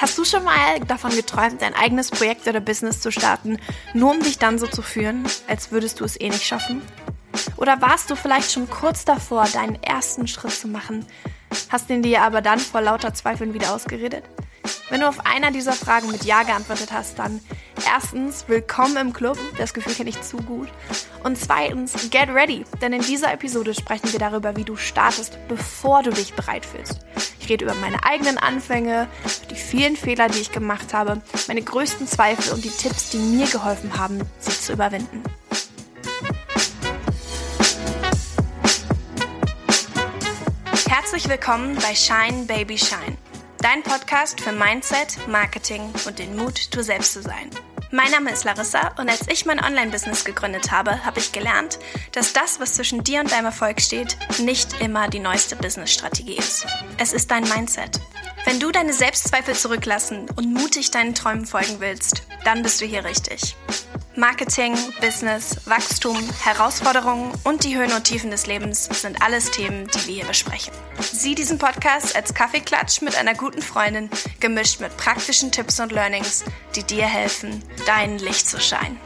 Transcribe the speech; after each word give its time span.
Hast 0.00 0.16
du 0.16 0.24
schon 0.24 0.44
mal 0.44 0.80
davon 0.86 1.14
geträumt, 1.14 1.60
dein 1.60 1.74
eigenes 1.74 2.10
Projekt 2.10 2.48
oder 2.48 2.60
Business 2.60 3.02
zu 3.02 3.12
starten, 3.12 3.58
nur 3.92 4.12
um 4.12 4.20
dich 4.22 4.38
dann 4.38 4.58
so 4.58 4.66
zu 4.66 4.80
fühlen, 4.80 5.28
als 5.46 5.72
würdest 5.72 6.00
du 6.00 6.06
es 6.06 6.18
eh 6.18 6.30
nicht 6.30 6.46
schaffen? 6.46 6.80
Oder 7.58 7.82
warst 7.82 8.08
du 8.08 8.16
vielleicht 8.16 8.50
schon 8.50 8.70
kurz 8.70 9.04
davor, 9.04 9.46
deinen 9.52 9.74
ersten 9.82 10.26
Schritt 10.26 10.52
zu 10.52 10.68
machen, 10.68 11.04
hast 11.68 11.90
ihn 11.90 12.00
dir 12.00 12.22
aber 12.22 12.40
dann 12.40 12.58
vor 12.60 12.80
lauter 12.80 13.12
Zweifeln 13.12 13.52
wieder 13.52 13.74
ausgeredet? 13.74 14.24
Wenn 14.88 15.02
du 15.02 15.08
auf 15.08 15.26
einer 15.26 15.50
dieser 15.50 15.74
Fragen 15.74 16.10
mit 16.10 16.24
Ja 16.24 16.44
geantwortet 16.44 16.92
hast, 16.92 17.18
dann 17.18 17.38
erstens 17.86 18.46
willkommen 18.48 18.96
im 18.96 19.12
Club, 19.12 19.38
das 19.58 19.74
Gefühl 19.74 19.92
kenne 19.92 20.08
ich 20.08 20.22
zu 20.22 20.38
gut. 20.38 20.68
Und 21.24 21.36
zweitens, 21.36 22.08
get 22.10 22.30
ready, 22.30 22.64
denn 22.80 22.94
in 22.94 23.02
dieser 23.02 23.34
Episode 23.34 23.74
sprechen 23.74 24.10
wir 24.12 24.18
darüber, 24.18 24.56
wie 24.56 24.64
du 24.64 24.76
startest, 24.76 25.36
bevor 25.46 26.02
du 26.02 26.10
dich 26.10 26.32
bereit 26.32 26.64
fühlst. 26.64 27.00
Rede 27.50 27.64
über 27.64 27.74
meine 27.74 28.04
eigenen 28.04 28.38
Anfänge, 28.38 29.08
die 29.50 29.56
vielen 29.56 29.96
Fehler, 29.96 30.28
die 30.28 30.38
ich 30.38 30.52
gemacht 30.52 30.94
habe, 30.94 31.20
meine 31.48 31.62
größten 31.62 32.06
Zweifel 32.06 32.54
und 32.54 32.64
die 32.64 32.70
Tipps, 32.70 33.10
die 33.10 33.18
mir 33.18 33.46
geholfen 33.48 33.98
haben, 33.98 34.20
sie 34.38 34.52
zu 34.52 34.72
überwinden. 34.72 35.22
Herzlich 40.88 41.28
willkommen 41.28 41.76
bei 41.76 41.94
Shine 41.94 42.44
Baby 42.46 42.78
Shine 42.78 43.16
Dein 43.62 43.82
Podcast 43.82 44.40
für 44.40 44.52
Mindset, 44.52 45.18
Marketing 45.28 45.82
und 46.06 46.18
den 46.18 46.34
Mut, 46.34 46.74
du 46.74 46.82
selbst 46.82 47.12
zu 47.12 47.20
sein. 47.20 47.50
Mein 47.92 48.12
Name 48.12 48.30
ist 48.30 48.44
Larissa 48.44 48.92
und 48.98 49.08
als 49.08 49.26
ich 49.26 49.46
mein 49.46 49.58
Online-Business 49.58 50.24
gegründet 50.24 50.70
habe, 50.70 51.04
habe 51.04 51.18
ich 51.18 51.32
gelernt, 51.32 51.80
dass 52.12 52.32
das, 52.32 52.60
was 52.60 52.74
zwischen 52.74 53.02
dir 53.02 53.18
und 53.18 53.32
deinem 53.32 53.46
Erfolg 53.46 53.80
steht, 53.80 54.16
nicht 54.38 54.80
immer 54.80 55.08
die 55.08 55.18
neueste 55.18 55.56
Business-Strategie 55.56 56.36
ist. 56.36 56.66
Es 56.98 57.12
ist 57.12 57.32
dein 57.32 57.42
Mindset. 57.48 58.00
Wenn 58.44 58.60
du 58.60 58.70
deine 58.70 58.92
Selbstzweifel 58.92 59.56
zurücklassen 59.56 60.28
und 60.36 60.54
mutig 60.54 60.92
deinen 60.92 61.16
Träumen 61.16 61.46
folgen 61.46 61.80
willst, 61.80 62.22
dann 62.44 62.62
bist 62.62 62.80
du 62.80 62.86
hier 62.86 63.04
richtig. 63.04 63.56
Marketing, 64.16 64.76
Business, 65.00 65.56
Wachstum, 65.66 66.18
Herausforderungen 66.42 67.32
und 67.44 67.64
die 67.64 67.76
Höhen 67.76 67.92
und 67.92 68.04
Tiefen 68.04 68.30
des 68.30 68.46
Lebens 68.46 68.86
sind 68.86 69.22
alles 69.22 69.50
Themen, 69.52 69.86
die 69.86 70.06
wir 70.08 70.14
hier 70.14 70.24
besprechen. 70.24 70.74
Sieh 70.98 71.36
diesen 71.36 71.58
Podcast 71.58 72.16
als 72.16 72.34
Kaffeeklatsch 72.34 73.02
mit 73.02 73.16
einer 73.16 73.34
guten 73.34 73.62
Freundin, 73.62 74.10
gemischt 74.40 74.80
mit 74.80 74.96
praktischen 74.96 75.52
Tipps 75.52 75.78
und 75.78 75.92
Learnings, 75.92 76.44
die 76.74 76.82
dir 76.82 77.06
helfen, 77.06 77.62
dein 77.86 78.18
Licht 78.18 78.48
zu 78.48 78.60
scheinen. 78.60 78.98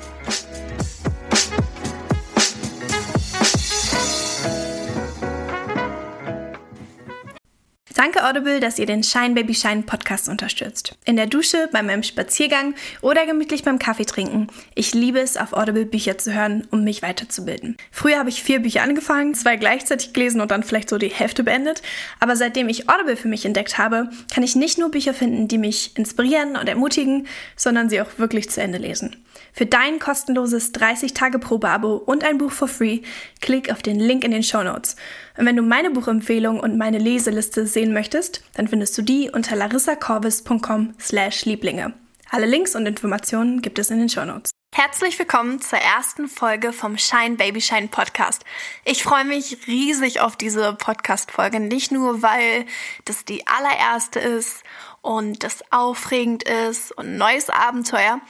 Danke 8.05 8.23
Audible, 8.23 8.61
dass 8.61 8.79
ihr 8.79 8.85
den 8.85 9.03
Shine 9.03 9.33
Baby 9.33 9.55
Shine 9.55 9.81
Podcast 9.81 10.29
unterstützt. 10.29 10.95
In 11.07 11.17
der 11.17 11.27
Dusche, 11.27 11.71
bei 11.73 11.83
meinem 11.83 12.03
Spaziergang 12.03 12.75
oder 13.01 13.25
gemütlich 13.25 13.63
beim 13.63 13.79
Kaffee 13.79 14.05
trinken. 14.05 14.49
Ich 14.75 14.93
liebe 14.93 15.21
es, 15.21 15.39
auf 15.39 15.55
Audible 15.55 15.87
Bücher 15.87 16.19
zu 16.19 16.35
hören, 16.35 16.69
um 16.71 16.85
mich 16.85 17.01
weiterzubilden. 17.01 17.79
Früher 17.91 18.19
habe 18.19 18.29
ich 18.29 18.43
vier 18.43 18.61
Bücher 18.61 18.83
angefangen, 18.83 19.35
zwei 19.35 19.57
gleichzeitig 19.57 20.13
gelesen 20.13 20.43
und 20.43 20.51
dann 20.51 20.65
vielleicht 20.65 20.91
so 20.91 20.99
die 20.99 21.09
Hälfte 21.09 21.45
beendet. 21.45 21.81
Aber 22.21 22.37
seitdem 22.37 22.69
ich 22.69 22.91
Audible 22.91 23.17
für 23.17 23.29
mich 23.29 23.47
entdeckt 23.47 23.79
habe, 23.79 24.11
kann 24.31 24.45
ich 24.45 24.55
nicht 24.55 24.77
nur 24.77 24.91
Bücher 24.91 25.15
finden, 25.15 25.49
die 25.49 25.57
mich 25.57 25.97
inspirieren 25.97 26.57
und 26.57 26.69
ermutigen, 26.69 27.27
sondern 27.57 27.89
sie 27.89 28.03
auch 28.03 28.19
wirklich 28.19 28.51
zu 28.51 28.61
Ende 28.61 28.77
lesen. 28.77 29.17
Für 29.57 29.67
dein 29.67 30.01
kostenloses 30.01 30.75
30-Tage-Probe-Abo 30.75 31.95
und 31.95 32.25
ein 32.25 32.39
Buch 32.39 32.51
for 32.51 32.67
free, 32.67 33.03
klick 33.41 33.71
auf 33.71 33.83
den 33.83 34.01
Link 34.01 34.25
in 34.25 34.33
den 34.33 34.43
Show 34.43 34.65
Notes. 34.65 34.97
Und 35.39 35.47
wenn 35.47 35.55
du 35.55 35.63
meine 35.63 35.91
Buchempfehlung 35.91 36.59
und 36.59 36.77
meine 36.77 36.99
Leseliste 36.99 37.65
sehen 37.65 37.93
möchtest, 37.93 38.43
dann 38.55 38.67
findest 38.67 38.99
du 38.99 39.03
die 39.03 39.31
unter 39.31 39.55
larissacorvis.com 39.55 40.95
slash 40.99 41.45
Lieblinge. 41.45 41.95
Alle 42.31 42.47
Links 42.47 42.75
und 42.75 42.85
Informationen 42.87 43.63
gibt 43.63 43.79
es 43.79 43.91
in 43.91 44.01
den 44.01 44.09
Show 44.09 44.25
Notes. 44.25 44.51
Herzlich 44.75 45.17
willkommen 45.21 45.61
zur 45.61 45.79
ersten 45.79 46.27
Folge 46.27 46.73
vom 46.73 46.99
Shine 46.99 47.37
Baby 47.37 47.61
Shine 47.61 47.87
Podcast. 47.87 48.45
Ich 48.85 49.05
freue 49.05 49.25
mich 49.25 49.69
riesig 49.69 50.19
auf 50.19 50.35
diese 50.35 50.73
Podcast-Folge. 50.73 51.61
Nicht 51.61 51.93
nur, 51.93 52.23
weil 52.23 52.67
das 53.05 53.25
die 53.25 53.47
allererste 53.47 54.19
ist 54.19 54.65
und 55.01 55.45
das 55.45 55.63
aufregend 55.71 56.43
ist 56.43 56.91
und 56.99 57.17
neues 57.17 57.51
Abenteuer, 57.51 58.21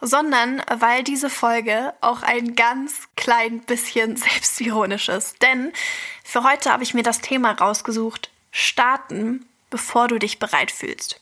sondern 0.00 0.62
weil 0.70 1.04
diese 1.04 1.30
Folge 1.30 1.94
auch 2.00 2.22
ein 2.22 2.54
ganz 2.56 3.08
klein 3.16 3.60
bisschen 3.60 4.16
selbstironisch 4.16 5.08
ist. 5.08 5.42
Denn 5.42 5.72
für 6.24 6.44
heute 6.44 6.72
habe 6.72 6.82
ich 6.82 6.94
mir 6.94 7.02
das 7.02 7.20
Thema 7.20 7.52
rausgesucht, 7.52 8.30
starten, 8.50 9.46
bevor 9.68 10.08
du 10.08 10.18
dich 10.18 10.38
bereit 10.38 10.70
fühlst. 10.70 11.20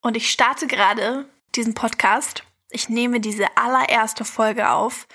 Und 0.00 0.16
ich 0.16 0.30
starte 0.30 0.66
gerade 0.66 1.28
diesen 1.54 1.74
Podcast. 1.74 2.44
Ich 2.70 2.88
nehme 2.88 3.20
diese 3.20 3.56
allererste 3.56 4.24
Folge 4.24 4.70
auf 4.70 5.06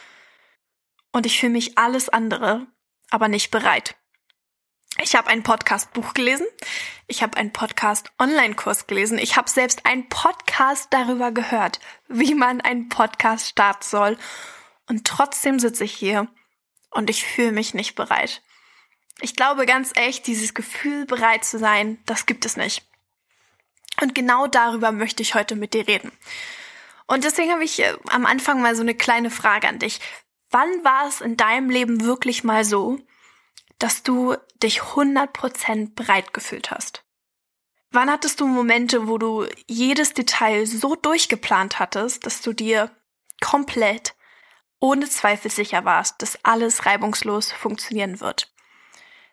und 1.12 1.26
ich 1.26 1.40
fühle 1.40 1.54
mich 1.54 1.78
alles 1.78 2.10
andere, 2.10 2.66
aber 3.10 3.28
nicht 3.28 3.52
bereit. 3.52 3.96
Ich 5.02 5.16
habe 5.16 5.30
ein 5.30 5.44
Podcast-Buch 5.44 6.14
gelesen. 6.14 6.46
Ich 7.08 7.24
habe 7.24 7.38
einen 7.38 7.54
Podcast-Online-Kurs 7.54 8.86
gelesen. 8.86 9.18
Ich 9.18 9.38
habe 9.38 9.50
selbst 9.50 9.86
einen 9.86 10.10
Podcast 10.10 10.88
darüber 10.90 11.32
gehört, 11.32 11.80
wie 12.10 12.36
man 12.36 12.60
einen 12.60 12.90
Podcast 12.90 13.48
starten 13.48 13.84
soll. 13.84 14.18
Und 14.90 15.08
trotzdem 15.08 15.58
sitze 15.58 15.86
ich 15.86 15.94
hier 15.94 16.28
und 16.92 17.10
ich 17.10 17.24
fühle 17.24 17.54
mich 17.54 17.74
nicht 17.74 17.96
bereit. 17.96 18.42
Ich 19.22 19.38
glaube 19.38 19.66
ganz 19.66 19.92
echt, 19.96 20.28
dieses 20.28 20.54
Gefühl, 20.54 21.06
bereit 21.06 21.46
zu 21.46 21.60
sein, 21.60 22.00
das 22.06 22.26
gibt 22.26 22.46
es 22.46 22.58
nicht. 22.58 22.86
Und 24.02 24.16
genau 24.16 24.48
darüber 24.48 24.92
möchte 24.92 25.24
ich 25.24 25.34
heute 25.34 25.56
mit 25.56 25.74
dir 25.74 25.88
reden. 25.88 26.12
Und 27.08 27.24
deswegen 27.24 27.52
habe 27.52 27.64
ich 27.64 27.80
äh, 27.80 27.96
am 28.10 28.26
Anfang 28.26 28.62
mal 28.62 28.76
so 28.76 28.82
eine 28.82 28.96
kleine 28.96 29.32
Frage 29.32 29.70
an 29.70 29.80
dich. 29.80 30.02
Wann 30.52 30.84
war 30.84 31.08
es 31.08 31.22
in 31.22 31.38
deinem 31.38 31.70
Leben 31.70 32.04
wirklich 32.04 32.44
mal 32.44 32.66
so, 32.66 33.00
dass 33.80 34.04
du 34.04 34.36
dich 34.62 34.82
100% 34.82 35.96
bereit 35.96 36.34
gefühlt 36.34 36.70
hast? 36.72 37.04
Wann 37.92 38.12
hattest 38.12 38.40
du 38.40 38.46
Momente, 38.46 39.08
wo 39.08 39.18
du 39.18 39.48
jedes 39.68 40.14
Detail 40.14 40.68
so 40.68 40.96
durchgeplant 40.96 41.80
hattest, 41.80 42.26
dass 42.26 42.42
du 42.42 42.54
dir 42.54 42.92
komplett 43.42 44.14
ohne 44.80 45.10
Zweifel 45.10 45.50
sicher 45.50 45.86
warst, 45.86 46.22
dass 46.22 46.44
alles 46.46 46.86
reibungslos 46.86 47.52
funktionieren 47.52 48.20
wird? 48.20 48.54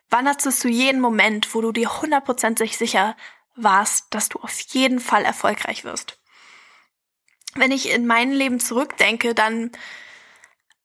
Wann 0.09 0.27
hattest 0.27 0.63
du 0.63 0.69
jeden 0.69 1.01
Moment, 1.01 1.53
wo 1.53 1.61
du 1.61 1.71
dir 1.71 1.89
100% 1.89 2.75
sicher 2.75 3.15
warst, 3.55 4.07
dass 4.11 4.29
du 4.29 4.39
auf 4.39 4.57
jeden 4.69 4.99
Fall 4.99 5.23
erfolgreich 5.23 5.83
wirst? 5.83 6.19
Wenn 7.53 7.71
ich 7.71 7.89
in 7.89 8.07
mein 8.07 8.31
Leben 8.31 8.59
zurückdenke, 8.59 9.35
dann 9.35 9.71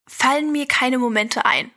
fallen 0.07 0.53
mir 0.53 0.67
keine 0.67 0.99
Momente 0.99 1.45
ein 1.45 1.71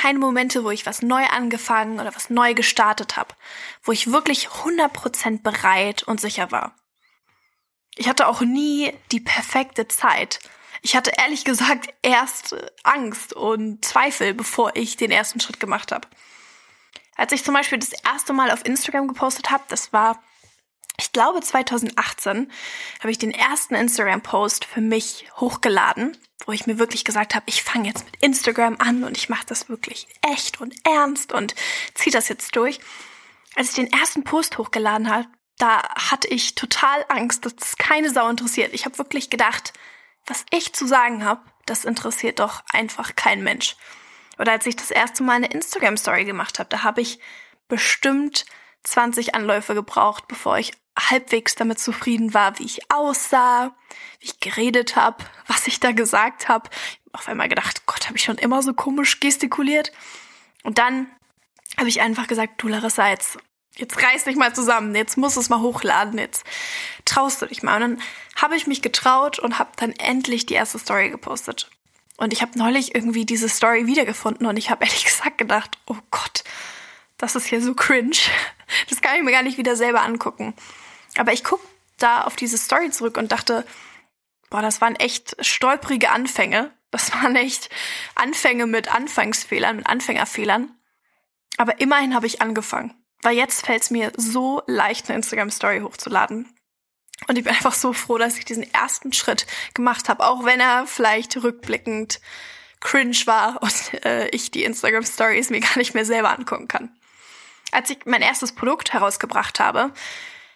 keine 0.00 0.18
Momente, 0.18 0.62
wo 0.62 0.70
ich 0.70 0.84
was 0.84 1.02
neu 1.02 1.24
angefangen 1.24 1.98
oder 1.98 2.14
was 2.14 2.28
neu 2.28 2.54
gestartet 2.54 3.16
habe, 3.16 3.34
wo 3.82 3.92
ich 3.92 4.12
wirklich 4.12 4.48
100% 4.48 5.42
bereit 5.42 6.02
und 6.02 6.20
sicher 6.20 6.50
war. 6.52 6.74
Ich 7.96 8.08
hatte 8.08 8.28
auch 8.28 8.42
nie 8.42 8.92
die 9.10 9.20
perfekte 9.20 9.88
Zeit. 9.88 10.40
Ich 10.82 10.94
hatte 10.94 11.12
ehrlich 11.16 11.44
gesagt 11.44 11.88
erst 12.02 12.54
Angst 12.84 13.32
und 13.32 13.84
Zweifel, 13.84 14.34
bevor 14.34 14.76
ich 14.76 14.98
den 14.98 15.10
ersten 15.10 15.40
Schritt 15.40 15.60
gemacht 15.60 15.92
habe. 15.92 16.06
Als 17.16 17.32
ich 17.32 17.42
zum 17.42 17.54
Beispiel 17.54 17.78
das 17.78 17.92
erste 17.92 18.34
Mal 18.34 18.50
auf 18.50 18.66
Instagram 18.66 19.08
gepostet 19.08 19.50
habe, 19.50 19.64
das 19.68 19.94
war, 19.94 20.22
glaube 21.16 21.40
2018, 21.40 22.52
habe 23.00 23.10
ich 23.10 23.16
den 23.16 23.30
ersten 23.30 23.74
Instagram-Post 23.74 24.66
für 24.66 24.82
mich 24.82 25.26
hochgeladen 25.36 26.14
wo 26.44 26.52
ich 26.52 26.66
mir 26.66 26.78
wirklich 26.78 27.04
gesagt 27.04 27.34
habe, 27.34 27.46
ich 27.48 27.64
fange 27.64 27.88
jetzt 27.88 28.04
mit 28.04 28.22
Instagram 28.22 28.76
an 28.78 29.02
und 29.02 29.16
ich 29.16 29.28
mache 29.28 29.46
das 29.46 29.68
wirklich 29.68 30.06
echt 30.22 30.60
und 30.60 30.74
ernst 30.86 31.32
und 31.32 31.54
ziehe 31.94 32.12
das 32.12 32.28
jetzt 32.28 32.54
durch. 32.54 32.78
Als 33.56 33.70
ich 33.70 33.74
den 33.74 33.90
ersten 33.92 34.22
Post 34.22 34.58
hochgeladen 34.58 35.10
habe, 35.10 35.26
da 35.58 35.82
hatte 35.94 36.28
ich 36.28 36.54
total 36.54 37.04
Angst, 37.08 37.46
dass 37.46 37.54
es 37.60 37.76
keine 37.78 38.10
Sau 38.10 38.28
interessiert. 38.28 38.74
Ich 38.74 38.84
habe 38.84 38.98
wirklich 38.98 39.28
gedacht, 39.30 39.72
was 40.26 40.44
ich 40.50 40.72
zu 40.72 40.86
sagen 40.86 41.24
habe, 41.24 41.40
das 41.64 41.84
interessiert 41.84 42.38
doch 42.38 42.62
einfach 42.70 43.16
kein 43.16 43.42
Mensch. 43.42 43.74
Oder 44.38 44.52
als 44.52 44.66
ich 44.66 44.76
das 44.76 44.92
erste 44.92 45.24
Mal 45.24 45.36
eine 45.36 45.46
Instagram 45.46 45.96
Story 45.96 46.26
gemacht 46.26 46.60
habe, 46.60 46.68
da 46.68 46.84
habe 46.84 47.00
ich 47.00 47.18
bestimmt 47.66 48.44
20 48.84 49.34
Anläufe 49.34 49.74
gebraucht, 49.74 50.28
bevor 50.28 50.58
ich 50.58 50.72
halbwegs 50.98 51.54
damit 51.54 51.78
zufrieden 51.78 52.34
war, 52.34 52.58
wie 52.58 52.64
ich 52.64 52.90
aussah, 52.90 53.74
wie 54.20 54.26
ich 54.26 54.40
geredet 54.40 54.96
habe, 54.96 55.24
was 55.46 55.66
ich 55.66 55.80
da 55.80 55.92
gesagt 55.92 56.48
habe. 56.48 56.70
Auf 57.12 57.28
einmal 57.28 57.48
gedacht, 57.48 57.86
Gott, 57.86 58.06
habe 58.06 58.16
ich 58.16 58.24
schon 58.24 58.38
immer 58.38 58.62
so 58.62 58.74
komisch 58.74 59.20
gestikuliert. 59.20 59.92
Und 60.62 60.78
dann 60.78 61.06
habe 61.78 61.88
ich 61.88 62.00
einfach 62.00 62.26
gesagt, 62.26 62.62
du 62.62 62.68
Larissa, 62.68 63.08
jetzt, 63.08 63.38
jetzt 63.76 64.02
reiß 64.02 64.24
dich 64.24 64.36
mal 64.36 64.54
zusammen, 64.54 64.94
jetzt 64.94 65.16
musst 65.16 65.36
du 65.36 65.40
es 65.40 65.48
mal 65.48 65.60
hochladen, 65.60 66.18
jetzt 66.18 66.44
traust 67.04 67.42
du 67.42 67.46
dich 67.46 67.62
mal. 67.62 67.76
Und 67.76 67.80
dann 67.80 68.02
habe 68.36 68.56
ich 68.56 68.66
mich 68.66 68.82
getraut 68.82 69.38
und 69.38 69.58
habe 69.58 69.70
dann 69.76 69.92
endlich 69.92 70.46
die 70.46 70.54
erste 70.54 70.78
Story 70.78 71.10
gepostet. 71.10 71.70
Und 72.16 72.32
ich 72.32 72.40
habe 72.40 72.58
neulich 72.58 72.94
irgendwie 72.94 73.26
diese 73.26 73.48
Story 73.48 73.86
wiedergefunden 73.86 74.46
und 74.46 74.56
ich 74.56 74.70
habe 74.70 74.84
ehrlich 74.84 75.04
gesagt 75.06 75.38
gedacht, 75.38 75.78
oh 75.86 75.96
Gott, 76.10 76.44
das 77.18 77.36
ist 77.36 77.46
hier 77.46 77.62
so 77.62 77.74
cringe. 77.74 78.16
Das 78.90 79.00
kann 79.00 79.16
ich 79.16 79.22
mir 79.22 79.30
gar 79.30 79.42
nicht 79.42 79.58
wieder 79.58 79.76
selber 79.76 80.02
angucken. 80.02 80.54
Aber 81.16 81.32
ich 81.32 81.44
gucke 81.44 81.66
da 81.98 82.22
auf 82.22 82.36
diese 82.36 82.58
Story 82.58 82.90
zurück 82.90 83.16
und 83.16 83.32
dachte, 83.32 83.64
boah, 84.50 84.62
das 84.62 84.80
waren 84.80 84.96
echt 84.96 85.36
stolprige 85.44 86.10
Anfänge. 86.10 86.72
Das 86.90 87.12
waren 87.14 87.36
echt 87.36 87.70
Anfänge 88.14 88.66
mit 88.66 88.94
Anfangsfehlern, 88.94 89.76
mit 89.76 89.86
Anfängerfehlern. 89.86 90.70
Aber 91.56 91.80
immerhin 91.80 92.14
habe 92.14 92.26
ich 92.26 92.42
angefangen. 92.42 92.94
Weil 93.22 93.36
jetzt 93.36 93.64
fällt 93.64 93.82
es 93.82 93.90
mir 93.90 94.12
so 94.16 94.62
leicht, 94.66 95.08
eine 95.08 95.16
Instagram-Story 95.16 95.80
hochzuladen. 95.80 96.48
Und 97.28 97.38
ich 97.38 97.44
bin 97.44 97.54
einfach 97.54 97.72
so 97.72 97.92
froh, 97.92 98.18
dass 98.18 98.36
ich 98.36 98.44
diesen 98.44 98.72
ersten 98.74 99.12
Schritt 99.12 99.46
gemacht 99.74 100.08
habe, 100.08 100.24
auch 100.24 100.44
wenn 100.44 100.60
er 100.60 100.86
vielleicht 100.86 101.42
rückblickend 101.42 102.20
cringe 102.80 103.16
war 103.24 103.62
und 103.62 104.04
äh, 104.04 104.28
ich 104.28 104.50
die 104.50 104.64
Instagram 104.64 105.04
Stories 105.04 105.50
mir 105.50 105.60
gar 105.60 105.78
nicht 105.78 105.94
mehr 105.94 106.04
selber 106.04 106.36
angucken 106.36 106.68
kann. 106.68 106.90
Als 107.72 107.90
ich 107.90 107.98
mein 108.04 108.22
erstes 108.22 108.54
Produkt 108.54 108.92
herausgebracht 108.92 109.58
habe, 109.60 109.92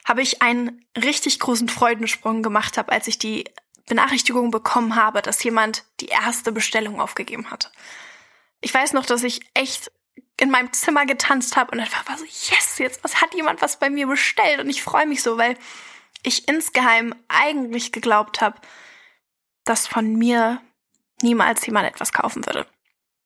habe 0.04 0.22
ich 0.22 0.42
einen 0.42 0.84
richtig 0.96 1.40
großen 1.40 1.68
Freudensprung 1.68 2.42
gemacht 2.42 2.78
habe, 2.78 2.92
als 2.92 3.06
ich 3.06 3.18
die 3.18 3.44
Benachrichtigung 3.86 4.50
bekommen 4.50 4.94
habe, 4.94 5.22
dass 5.22 5.42
jemand 5.42 5.84
die 6.00 6.06
erste 6.06 6.52
Bestellung 6.52 7.00
aufgegeben 7.00 7.50
hat. 7.50 7.72
Ich 8.60 8.72
weiß 8.72 8.92
noch, 8.92 9.06
dass 9.06 9.22
ich 9.22 9.40
echt 9.54 9.90
in 10.38 10.50
meinem 10.50 10.72
Zimmer 10.72 11.06
getanzt 11.06 11.56
habe 11.56 11.72
und 11.72 11.80
einfach 11.80 12.08
war 12.08 12.16
so, 12.16 12.24
yes, 12.24 12.78
jetzt 12.78 13.04
was 13.04 13.20
hat 13.20 13.34
jemand 13.34 13.62
was 13.62 13.78
bei 13.78 13.90
mir 13.90 14.06
bestellt 14.06 14.60
und 14.60 14.70
ich 14.70 14.82
freue 14.82 15.06
mich 15.06 15.22
so, 15.22 15.36
weil 15.36 15.56
ich 16.22 16.48
insgeheim 16.48 17.14
eigentlich 17.28 17.92
geglaubt 17.92 18.40
habe, 18.40 18.60
dass 19.64 19.86
von 19.86 20.14
mir 20.14 20.60
niemals 21.22 21.64
jemand 21.66 21.88
etwas 21.88 22.12
kaufen 22.12 22.46
würde. 22.46 22.66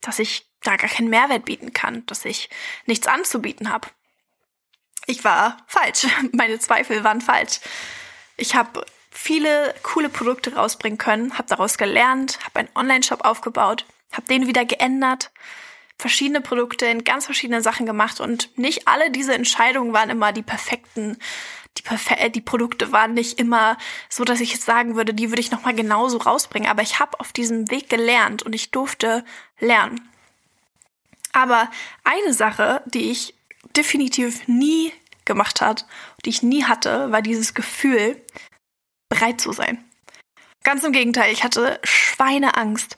Dass 0.00 0.18
ich 0.18 0.48
da 0.62 0.76
gar 0.76 0.90
keinen 0.90 1.08
Mehrwert 1.08 1.44
bieten 1.44 1.72
kann, 1.72 2.04
dass 2.06 2.24
ich 2.24 2.50
nichts 2.86 3.06
anzubieten 3.06 3.70
habe. 3.70 3.88
Ich 5.14 5.22
war 5.22 5.58
falsch. 5.68 6.06
Meine 6.32 6.58
Zweifel 6.58 7.04
waren 7.04 7.20
falsch. 7.20 7.60
Ich 8.36 8.56
habe 8.56 8.84
viele 9.12 9.72
coole 9.84 10.08
Produkte 10.08 10.56
rausbringen 10.56 10.98
können, 10.98 11.38
habe 11.38 11.48
daraus 11.48 11.78
gelernt, 11.78 12.40
habe 12.44 12.58
einen 12.58 12.68
Online-Shop 12.74 13.24
aufgebaut, 13.24 13.86
habe 14.10 14.26
den 14.26 14.48
wieder 14.48 14.64
geändert, 14.64 15.30
verschiedene 15.96 16.40
Produkte 16.40 16.86
in 16.86 17.04
ganz 17.04 17.26
verschiedene 17.26 17.62
Sachen 17.62 17.86
gemacht 17.86 18.18
und 18.18 18.58
nicht 18.58 18.88
alle 18.88 19.12
diese 19.12 19.34
Entscheidungen 19.34 19.92
waren 19.92 20.10
immer 20.10 20.32
die 20.32 20.42
perfekten 20.42 21.16
die, 21.78 21.82
Perfe 21.82 22.16
äh, 22.16 22.30
die 22.30 22.40
Produkte 22.40 22.90
waren 22.90 23.14
nicht 23.14 23.38
immer 23.38 23.78
so, 24.08 24.24
dass 24.24 24.40
ich 24.40 24.52
jetzt 24.52 24.66
sagen 24.66 24.96
würde, 24.96 25.14
die 25.14 25.30
würde 25.30 25.40
ich 25.40 25.50
nochmal 25.50 25.74
genauso 25.74 26.18
rausbringen. 26.18 26.68
Aber 26.68 26.82
ich 26.82 27.00
habe 27.00 27.18
auf 27.18 27.32
diesem 27.32 27.70
Weg 27.70 27.88
gelernt 27.88 28.44
und 28.44 28.52
ich 28.52 28.70
durfte 28.70 29.24
lernen. 29.58 30.00
Aber 31.32 31.68
eine 32.04 32.32
Sache, 32.32 32.80
die 32.86 33.10
ich 33.10 33.34
definitiv 33.76 34.46
nie 34.46 34.92
gemacht 35.24 35.60
hat, 35.60 35.86
die 36.24 36.30
ich 36.30 36.42
nie 36.42 36.64
hatte, 36.64 37.10
war 37.10 37.22
dieses 37.22 37.54
Gefühl, 37.54 38.22
bereit 39.08 39.40
zu 39.40 39.52
sein. 39.52 39.84
Ganz 40.62 40.82
im 40.82 40.92
Gegenteil, 40.92 41.32
ich 41.32 41.44
hatte 41.44 41.78
Schweineangst 41.82 42.96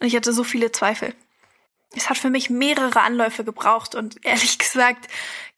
und 0.00 0.06
ich 0.06 0.16
hatte 0.16 0.32
so 0.32 0.44
viele 0.44 0.72
Zweifel. 0.72 1.14
Es 1.94 2.08
hat 2.08 2.16
für 2.16 2.30
mich 2.30 2.48
mehrere 2.48 3.02
Anläufe 3.02 3.44
gebraucht 3.44 3.94
und 3.94 4.24
ehrlich 4.24 4.58
gesagt 4.58 5.08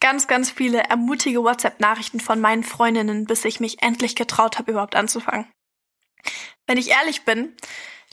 ganz, 0.00 0.26
ganz 0.26 0.50
viele 0.50 0.82
ermutige 0.82 1.43
WhatsApp-Nachrichten 1.43 2.20
von 2.20 2.40
meinen 2.40 2.64
Freundinnen, 2.64 3.25
bis 3.25 3.44
ich 3.44 3.61
mich 3.61 3.82
endlich 3.82 4.16
getraut 4.16 4.58
habe, 4.58 4.72
überhaupt 4.72 4.96
anzufangen. 4.96 5.46
Wenn 6.66 6.78
ich 6.78 6.90
ehrlich 6.90 7.25
bin, 7.25 7.55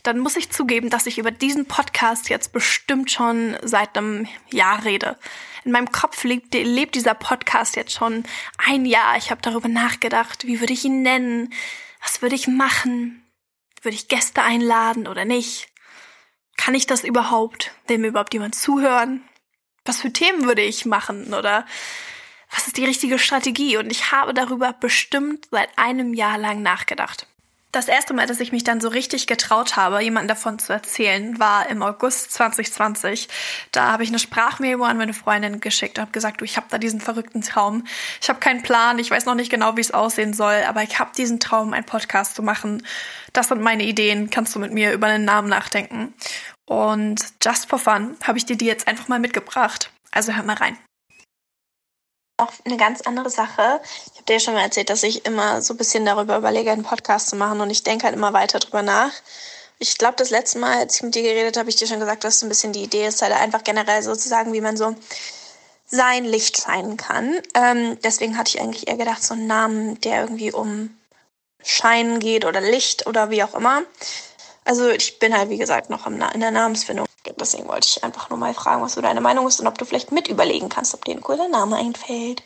dann 0.02 0.18
muss 0.18 0.36
ich 0.36 0.50
zugeben, 0.50 0.90
dass 0.90 1.06
ich 1.06 1.18
über 1.18 1.30
diesen 1.30 1.66
Podcast 1.66 2.28
jetzt 2.28 2.52
bestimmt 2.52 3.10
schon 3.10 3.56
seit 3.62 3.96
einem 3.96 4.26
Jahr 4.50 4.84
rede. 4.84 5.18
In 5.64 5.72
meinem 5.72 5.92
Kopf 5.92 6.24
lebt, 6.24 6.54
lebt 6.54 6.94
dieser 6.94 7.14
Podcast 7.14 7.76
jetzt 7.76 7.92
schon 7.92 8.24
ein 8.58 8.84
Jahr. 8.84 9.16
Ich 9.16 9.30
habe 9.30 9.42
darüber 9.42 9.68
nachgedacht, 9.68 10.46
wie 10.46 10.60
würde 10.60 10.72
ich 10.72 10.84
ihn 10.84 11.02
nennen, 11.02 11.52
was 12.00 12.20
würde 12.20 12.34
ich 12.34 12.48
machen, 12.48 13.24
würde 13.80 13.96
ich 13.96 14.08
Gäste 14.08 14.42
einladen 14.42 15.06
oder 15.06 15.24
nicht. 15.24 15.68
Kann 16.56 16.74
ich 16.74 16.86
das 16.86 17.04
überhaupt? 17.04 17.72
Will 17.86 17.98
mir 17.98 18.08
überhaupt 18.08 18.34
jemand 18.34 18.54
zuhören? 18.54 19.22
Was 19.84 20.00
für 20.00 20.12
Themen 20.12 20.44
würde 20.44 20.62
ich 20.62 20.84
machen? 20.84 21.32
Oder 21.34 21.66
was 22.50 22.66
ist 22.66 22.76
die 22.76 22.84
richtige 22.84 23.18
Strategie? 23.18 23.76
Und 23.76 23.90
ich 23.90 24.12
habe 24.12 24.34
darüber 24.34 24.72
bestimmt 24.72 25.48
seit 25.50 25.76
einem 25.76 26.14
Jahr 26.14 26.38
lang 26.38 26.62
nachgedacht. 26.62 27.26
Das 27.72 27.88
erste 27.88 28.12
Mal, 28.12 28.26
dass 28.26 28.38
ich 28.38 28.52
mich 28.52 28.64
dann 28.64 28.82
so 28.82 28.88
richtig 28.88 29.26
getraut 29.26 29.76
habe, 29.76 30.02
jemandem 30.02 30.28
davon 30.28 30.58
zu 30.58 30.74
erzählen, 30.74 31.38
war 31.38 31.70
im 31.70 31.82
August 31.82 32.30
2020. 32.32 33.28
Da 33.70 33.90
habe 33.90 34.02
ich 34.02 34.10
eine 34.10 34.18
Sprachmemo 34.18 34.84
an 34.84 34.98
meine 34.98 35.14
Freundin 35.14 35.58
geschickt 35.58 35.96
und 35.96 36.02
habe 36.02 36.12
gesagt, 36.12 36.42
du, 36.42 36.44
ich 36.44 36.58
habe 36.58 36.66
da 36.68 36.76
diesen 36.76 37.00
verrückten 37.00 37.40
Traum. 37.40 37.84
Ich 38.20 38.28
habe 38.28 38.40
keinen 38.40 38.62
Plan, 38.62 38.98
ich 38.98 39.10
weiß 39.10 39.24
noch 39.24 39.34
nicht 39.34 39.50
genau, 39.50 39.74
wie 39.78 39.80
es 39.80 39.90
aussehen 39.90 40.34
soll, 40.34 40.64
aber 40.68 40.82
ich 40.82 40.98
habe 40.98 41.12
diesen 41.16 41.40
Traum, 41.40 41.72
einen 41.72 41.86
Podcast 41.86 42.34
zu 42.34 42.42
machen. 42.42 42.86
Das 43.32 43.48
sind 43.48 43.62
meine 43.62 43.84
Ideen. 43.84 44.28
Kannst 44.28 44.54
du 44.54 44.58
mit 44.58 44.74
mir 44.74 44.92
über 44.92 45.06
einen 45.06 45.24
Namen 45.24 45.48
nachdenken? 45.48 46.12
Und 46.66 47.24
just 47.42 47.70
for 47.70 47.78
fun 47.78 48.16
habe 48.22 48.36
ich 48.36 48.44
dir 48.44 48.56
die 48.56 48.66
jetzt 48.66 48.86
einfach 48.86 49.08
mal 49.08 49.18
mitgebracht. 49.18 49.90
Also 50.10 50.34
hör 50.34 50.42
mal 50.42 50.56
rein 50.56 50.76
auch 52.42 52.52
eine 52.64 52.76
ganz 52.76 53.02
andere 53.02 53.30
Sache. 53.30 53.80
Ich 54.06 54.16
habe 54.16 54.24
dir 54.28 54.32
ja 54.34 54.40
schon 54.40 54.54
mal 54.54 54.62
erzählt, 54.62 54.90
dass 54.90 55.02
ich 55.02 55.24
immer 55.26 55.62
so 55.62 55.74
ein 55.74 55.76
bisschen 55.76 56.04
darüber 56.04 56.36
überlege, 56.36 56.72
einen 56.72 56.82
Podcast 56.82 57.28
zu 57.28 57.36
machen 57.36 57.60
und 57.60 57.70
ich 57.70 57.82
denke 57.82 58.04
halt 58.04 58.14
immer 58.14 58.32
weiter 58.32 58.58
drüber 58.58 58.82
nach. 58.82 59.12
Ich 59.78 59.98
glaube, 59.98 60.14
das 60.16 60.30
letzte 60.30 60.58
Mal, 60.58 60.78
als 60.78 60.96
ich 60.96 61.02
mit 61.02 61.14
dir 61.14 61.22
geredet 61.22 61.56
habe, 61.56 61.60
habe 61.60 61.70
ich 61.70 61.76
dir 61.76 61.86
schon 61.86 62.00
gesagt, 62.00 62.24
dass 62.24 62.40
so 62.40 62.46
ein 62.46 62.48
bisschen 62.48 62.72
die 62.72 62.84
Idee 62.84 63.06
ist, 63.06 63.22
halt 63.22 63.32
einfach 63.32 63.64
generell 63.64 64.02
sozusagen, 64.02 64.52
wie 64.52 64.60
man 64.60 64.76
so 64.76 64.94
sein 65.86 66.24
Licht 66.24 66.62
scheinen 66.62 66.96
kann. 66.96 67.40
Ähm, 67.54 67.98
deswegen 68.02 68.38
hatte 68.38 68.50
ich 68.50 68.60
eigentlich 68.60 68.88
eher 68.88 68.96
gedacht, 68.96 69.22
so 69.22 69.34
einen 69.34 69.46
Namen, 69.46 70.00
der 70.00 70.22
irgendwie 70.22 70.52
um 70.52 70.96
Scheinen 71.62 72.18
geht 72.18 72.44
oder 72.44 72.60
Licht 72.60 73.06
oder 73.06 73.30
wie 73.30 73.42
auch 73.42 73.54
immer. 73.54 73.82
Also 74.64 74.88
ich 74.88 75.18
bin 75.18 75.36
halt, 75.36 75.50
wie 75.50 75.58
gesagt, 75.58 75.90
noch 75.90 76.06
in 76.06 76.40
der 76.40 76.50
Namensfindung. 76.50 77.06
Deswegen 77.38 77.68
wollte 77.68 77.88
ich 77.88 78.04
einfach 78.04 78.30
nur 78.30 78.38
mal 78.38 78.54
fragen, 78.54 78.82
was 78.82 78.94
so 78.94 79.00
deine 79.00 79.20
Meinung 79.20 79.46
ist 79.46 79.60
und 79.60 79.66
ob 79.66 79.78
du 79.78 79.84
vielleicht 79.84 80.12
mit 80.12 80.28
überlegen 80.28 80.68
kannst, 80.68 80.94
ob 80.94 81.04
dir 81.04 81.14
ein 81.14 81.20
cooler 81.20 81.48
Name 81.48 81.76
einfällt. 81.76 82.42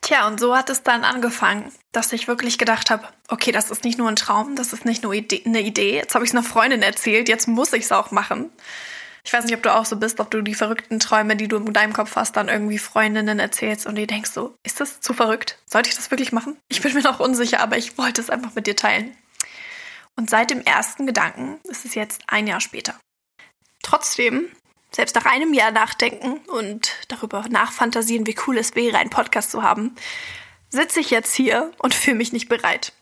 Tja, 0.00 0.26
und 0.26 0.40
so 0.40 0.56
hat 0.56 0.70
es 0.70 0.82
dann 0.82 1.04
angefangen, 1.04 1.70
dass 1.92 2.12
ich 2.12 2.28
wirklich 2.28 2.56
gedacht 2.56 2.88
habe, 2.88 3.06
okay, 3.28 3.52
das 3.52 3.70
ist 3.70 3.84
nicht 3.84 3.98
nur 3.98 4.08
ein 4.08 4.16
Traum, 4.16 4.56
das 4.56 4.72
ist 4.72 4.84
nicht 4.84 5.02
nur 5.02 5.12
eine 5.12 5.60
Idee. 5.60 5.96
Jetzt 5.96 6.14
habe 6.14 6.24
ich 6.24 6.30
es 6.30 6.34
einer 6.34 6.44
Freundin 6.44 6.82
erzählt, 6.82 7.28
jetzt 7.28 7.48
muss 7.48 7.72
ich 7.72 7.84
es 7.84 7.92
auch 7.92 8.10
machen. 8.10 8.50
Ich 9.24 9.32
weiß 9.34 9.44
nicht, 9.44 9.54
ob 9.54 9.62
du 9.62 9.74
auch 9.74 9.84
so 9.84 9.96
bist, 9.96 10.20
ob 10.20 10.30
du 10.30 10.40
die 10.40 10.54
verrückten 10.54 11.00
Träume, 11.00 11.36
die 11.36 11.48
du 11.48 11.58
in 11.58 11.72
deinem 11.74 11.92
Kopf 11.92 12.16
hast, 12.16 12.36
dann 12.36 12.48
irgendwie 12.48 12.78
Freundinnen 12.78 13.38
erzählst 13.38 13.86
und 13.86 13.96
die 13.96 14.06
denkst 14.06 14.30
so, 14.30 14.54
ist 14.62 14.80
das 14.80 15.00
zu 15.00 15.12
verrückt? 15.12 15.58
Sollte 15.66 15.90
ich 15.90 15.96
das 15.96 16.10
wirklich 16.10 16.32
machen? 16.32 16.56
Ich 16.68 16.80
bin 16.80 16.94
mir 16.94 17.02
noch 17.02 17.20
unsicher, 17.20 17.60
aber 17.60 17.76
ich 17.76 17.98
wollte 17.98 18.22
es 18.22 18.30
einfach 18.30 18.54
mit 18.54 18.66
dir 18.66 18.76
teilen. 18.76 19.14
Und 20.18 20.28
seit 20.28 20.50
dem 20.50 20.62
ersten 20.62 21.06
Gedanken 21.06 21.60
ist 21.70 21.84
es 21.84 21.94
jetzt 21.94 22.22
ein 22.26 22.48
Jahr 22.48 22.60
später. 22.60 22.98
Trotzdem, 23.84 24.50
selbst 24.90 25.14
nach 25.14 25.26
einem 25.26 25.54
Jahr 25.54 25.70
nachdenken 25.70 26.38
und 26.48 26.96
darüber 27.06 27.44
nachfantasieren, 27.48 28.26
wie 28.26 28.34
cool 28.44 28.58
es 28.58 28.74
wäre, 28.74 28.98
einen 28.98 29.10
Podcast 29.10 29.52
zu 29.52 29.62
haben, 29.62 29.94
sitze 30.70 30.98
ich 30.98 31.10
jetzt 31.10 31.32
hier 31.36 31.70
und 31.78 31.94
fühle 31.94 32.16
mich 32.16 32.32
nicht 32.32 32.48
bereit. 32.48 32.92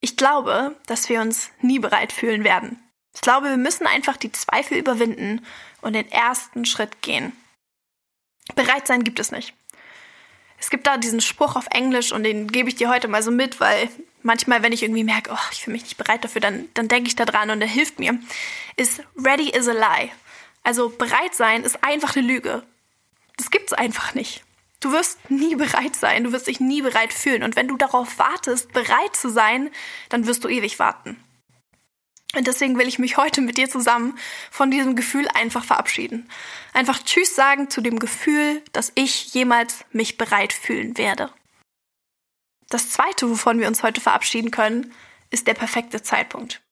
Ich 0.00 0.16
glaube, 0.16 0.74
dass 0.86 1.10
wir 1.10 1.20
uns 1.20 1.50
nie 1.60 1.78
bereit 1.78 2.10
fühlen 2.10 2.42
werden. 2.42 2.82
Ich 3.14 3.20
glaube, 3.20 3.50
wir 3.50 3.58
müssen 3.58 3.86
einfach 3.86 4.16
die 4.16 4.32
Zweifel 4.32 4.78
überwinden 4.78 5.44
und 5.82 5.92
den 5.92 6.10
ersten 6.10 6.64
Schritt 6.64 7.02
gehen. 7.02 7.36
Bereit 8.54 8.86
sein 8.86 9.04
gibt 9.04 9.20
es 9.20 9.32
nicht. 9.32 9.52
Es 10.58 10.70
gibt 10.70 10.86
da 10.86 10.96
diesen 10.96 11.20
Spruch 11.20 11.56
auf 11.56 11.66
Englisch 11.72 12.10
und 12.10 12.22
den 12.22 12.46
gebe 12.46 12.70
ich 12.70 12.76
dir 12.76 12.88
heute 12.88 13.08
mal 13.08 13.22
so 13.22 13.32
mit, 13.32 13.60
weil 13.60 13.90
manchmal, 14.22 14.62
wenn 14.62 14.72
ich 14.72 14.82
irgendwie 14.82 15.04
merke, 15.04 15.30
oh, 15.32 15.48
ich 15.52 15.62
fühle 15.62 15.74
mich 15.74 15.82
nicht 15.82 15.96
bereit 15.96 16.24
dafür, 16.24 16.40
dann, 16.40 16.68
dann 16.74 16.88
denke 16.88 17.08
ich 17.08 17.16
da 17.16 17.24
dran 17.24 17.50
und 17.50 17.60
er 17.60 17.68
hilft 17.68 17.98
mir, 17.98 18.18
ist 18.76 19.02
ready 19.16 19.50
is 19.50 19.68
a 19.68 19.72
lie. 19.72 20.10
Also 20.62 20.88
bereit 20.88 21.34
sein 21.34 21.64
ist 21.64 21.82
einfach 21.82 22.16
eine 22.16 22.26
Lüge. 22.26 22.62
Das 23.36 23.50
gibt's 23.50 23.72
einfach 23.72 24.14
nicht. 24.14 24.44
Du 24.80 24.92
wirst 24.92 25.30
nie 25.30 25.54
bereit 25.54 25.94
sein, 25.94 26.24
du 26.24 26.32
wirst 26.32 26.48
dich 26.48 26.60
nie 26.60 26.82
bereit 26.82 27.12
fühlen. 27.12 27.42
Und 27.42 27.56
wenn 27.56 27.68
du 27.68 27.76
darauf 27.76 28.18
wartest, 28.18 28.72
bereit 28.72 29.14
zu 29.14 29.30
sein, 29.30 29.70
dann 30.08 30.26
wirst 30.26 30.44
du 30.44 30.48
ewig 30.48 30.78
warten. 30.78 31.22
Und 32.34 32.46
deswegen 32.46 32.78
will 32.78 32.88
ich 32.88 32.98
mich 32.98 33.16
heute 33.16 33.42
mit 33.42 33.58
dir 33.58 33.68
zusammen 33.68 34.18
von 34.50 34.70
diesem 34.70 34.96
Gefühl 34.96 35.28
einfach 35.28 35.64
verabschieden. 35.64 36.28
Einfach 36.72 37.02
Tschüss 37.02 37.34
sagen 37.34 37.68
zu 37.68 37.80
dem 37.80 37.98
Gefühl, 37.98 38.62
dass 38.72 38.90
ich 38.94 39.34
jemals 39.34 39.84
mich 39.92 40.16
bereit 40.16 40.52
fühlen 40.52 40.96
werde. 40.96 41.30
Das 42.72 42.88
zweite, 42.88 43.28
wovon 43.28 43.60
wir 43.60 43.68
uns 43.68 43.82
heute 43.82 44.00
verabschieden 44.00 44.50
können, 44.50 44.94
ist 45.28 45.46
der 45.46 45.52
perfekte 45.52 46.02
Zeitpunkt. 46.02 46.62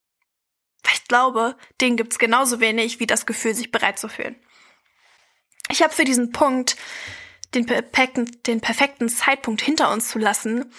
Weil 0.83 0.95
ich 0.95 1.04
glaube, 1.09 1.57
den 1.83 1.97
gibt's 1.97 2.19
genauso 2.19 2.59
wenig 2.59 3.00
wie 3.00 3.07
das 3.07 3.26
Gefühl, 3.26 3.54
sich 3.54 3.71
bereit 3.71 3.99
zu 3.99 4.09
fühlen. 4.09 4.35
Ich 5.69 5.83
habe 5.83 5.92
für 5.92 6.04
diesen 6.04 6.33
Punkt, 6.33 6.76
den 7.52 7.66
perfekten, 7.66 8.30
den 8.47 8.62
perfekten 8.62 9.11
Zeitpunkt 9.11 9.61
hinter 9.61 9.92
uns 9.92 10.09
zu 10.09 10.19
lassen, 10.19 10.73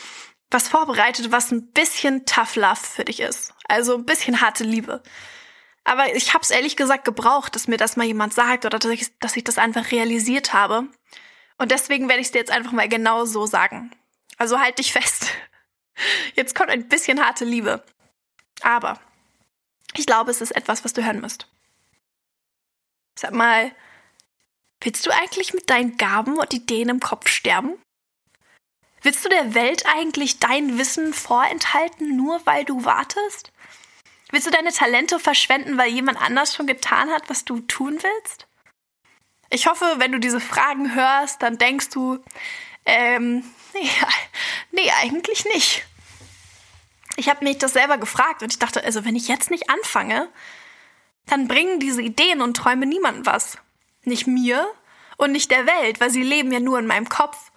was 0.50 0.68
vorbereitet, 0.68 1.32
was 1.32 1.52
ein 1.52 1.68
bisschen 1.72 2.26
tough 2.26 2.56
love 2.56 2.76
für 2.78 3.06
dich 3.06 3.20
ist. 3.20 3.54
Also 3.68 3.94
ein 3.94 4.06
bisschen 4.06 4.42
harte 4.42 4.64
Liebe. 4.64 5.04
Aber 5.84 6.16
ich 6.16 6.34
habe 6.34 6.42
es 6.42 6.50
ehrlich 6.50 6.76
gesagt 6.76 7.06
gebraucht, 7.06 7.54
dass 7.54 7.68
mir 7.68 7.78
das 7.78 7.96
mal 7.96 8.08
jemand 8.08 8.34
sagt 8.34 8.66
oder 8.66 8.80
dass 8.80 8.92
ich, 8.92 9.20
dass 9.20 9.38
ich 9.38 9.44
das 9.44 9.60
einfach 9.60 9.92
realisiert 9.92 10.52
habe. 10.52 10.88
Und 11.60 11.70
deswegen 11.70 12.10
werde 12.10 12.22
ich 12.22 12.28
es 12.28 12.32
dir 12.32 12.40
jetzt 12.40 12.52
einfach 12.52 12.72
mal 12.72 12.90
genau 12.90 13.26
so 13.26 13.46
sagen. 13.46 13.92
Also 14.42 14.60
halt 14.60 14.80
dich 14.80 14.92
fest. 14.92 15.28
Jetzt 16.36 16.56
kommt 16.56 16.72
ein 16.72 16.90
bisschen 16.90 17.24
harte 17.24 17.46
Liebe. 17.46 17.86
Aber 18.64 19.00
ich 19.94 20.08
glaube, 20.08 20.32
es 20.32 20.42
ist 20.42 20.50
etwas, 20.50 20.84
was 20.84 20.94
du 20.94 21.06
hören 21.06 21.22
musst. 21.22 21.48
Sag 23.20 23.34
mal, 23.34 23.72
willst 24.80 25.06
du 25.06 25.12
eigentlich 25.12 25.54
mit 25.54 25.70
deinen 25.70 25.96
Gaben 25.96 26.40
und 26.40 26.56
Ideen 26.56 26.90
im 26.90 27.00
Kopf 27.00 27.28
sterben? 27.28 27.80
Willst 29.04 29.24
du 29.24 29.30
der 29.30 29.54
Welt 29.54 29.84
eigentlich 29.86 30.40
dein 30.40 30.80
Wissen 30.80 31.14
vorenthalten, 31.14 32.18
nur 32.18 32.44
weil 32.48 32.66
du 32.66 32.84
wartest? 32.84 33.52
Willst 34.32 34.48
du 34.48 34.52
deine 34.52 34.72
Talente 34.72 35.20
verschwenden, 35.20 35.78
weil 35.78 35.92
jemand 35.92 36.20
anders 36.20 36.56
schon 36.56 36.66
getan 36.66 37.12
hat, 37.12 37.30
was 37.30 37.46
du 37.46 37.60
tun 37.60 38.02
willst? 38.02 38.48
Ich 39.52 39.68
hoffe, 39.68 39.86
wenn 39.98 40.12
du 40.12 40.20
diese 40.20 40.40
Fragen 40.40 40.96
hörst, 40.96 41.44
dann 41.44 41.60
denkst 41.60 41.90
du, 41.90 42.18
ähm, 42.88 43.44
nee, 43.74 43.90
nee 44.72 44.92
eigentlich 45.02 45.46
nicht. 45.46 45.86
Ich 47.18 47.30
habe 47.30 47.44
mich 47.44 47.58
das 47.58 47.74
selber 47.74 47.98
gefragt 47.98 48.42
und 48.42 48.52
ich 48.52 48.60
dachte, 48.60 48.84
also 48.84 49.06
wenn 49.06 49.16
ich 49.16 49.28
jetzt 49.28 49.52
nicht 49.52 49.70
anfange, 49.70 50.30
dann 51.26 51.48
bringen 51.48 51.80
diese 51.80 52.02
Ideen 52.02 52.42
und 52.42 52.56
Träume 52.56 52.86
niemandem 52.86 53.26
was. 53.26 53.58
Nicht 54.04 54.28
mir 54.28 54.68
und 55.18 55.32
nicht 55.32 55.52
der 55.52 55.68
Welt, 55.68 56.00
weil 56.00 56.10
sie 56.10 56.24
leben 56.24 56.52
ja 56.52 56.60
nur 56.60 56.80
in 56.80 56.88
meinem 56.88 57.10
Kopf 57.10 57.52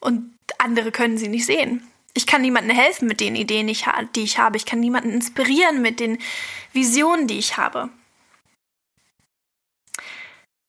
und 0.00 0.34
andere 0.58 0.92
können 0.92 1.18
sie 1.18 1.28
nicht 1.28 1.46
sehen. 1.46 1.88
Ich 2.12 2.26
kann 2.26 2.42
niemandem 2.42 2.76
helfen 2.76 3.08
mit 3.08 3.20
den 3.20 3.34
Ideen, 3.34 3.66
die 3.66 4.22
ich 4.22 4.38
habe. 4.38 4.56
Ich 4.56 4.66
kann 4.66 4.80
niemanden 4.80 5.10
inspirieren 5.10 5.82
mit 5.82 5.98
den 5.98 6.18
Visionen, 6.72 7.26
die 7.26 7.38
ich 7.38 7.56
habe. 7.56 7.88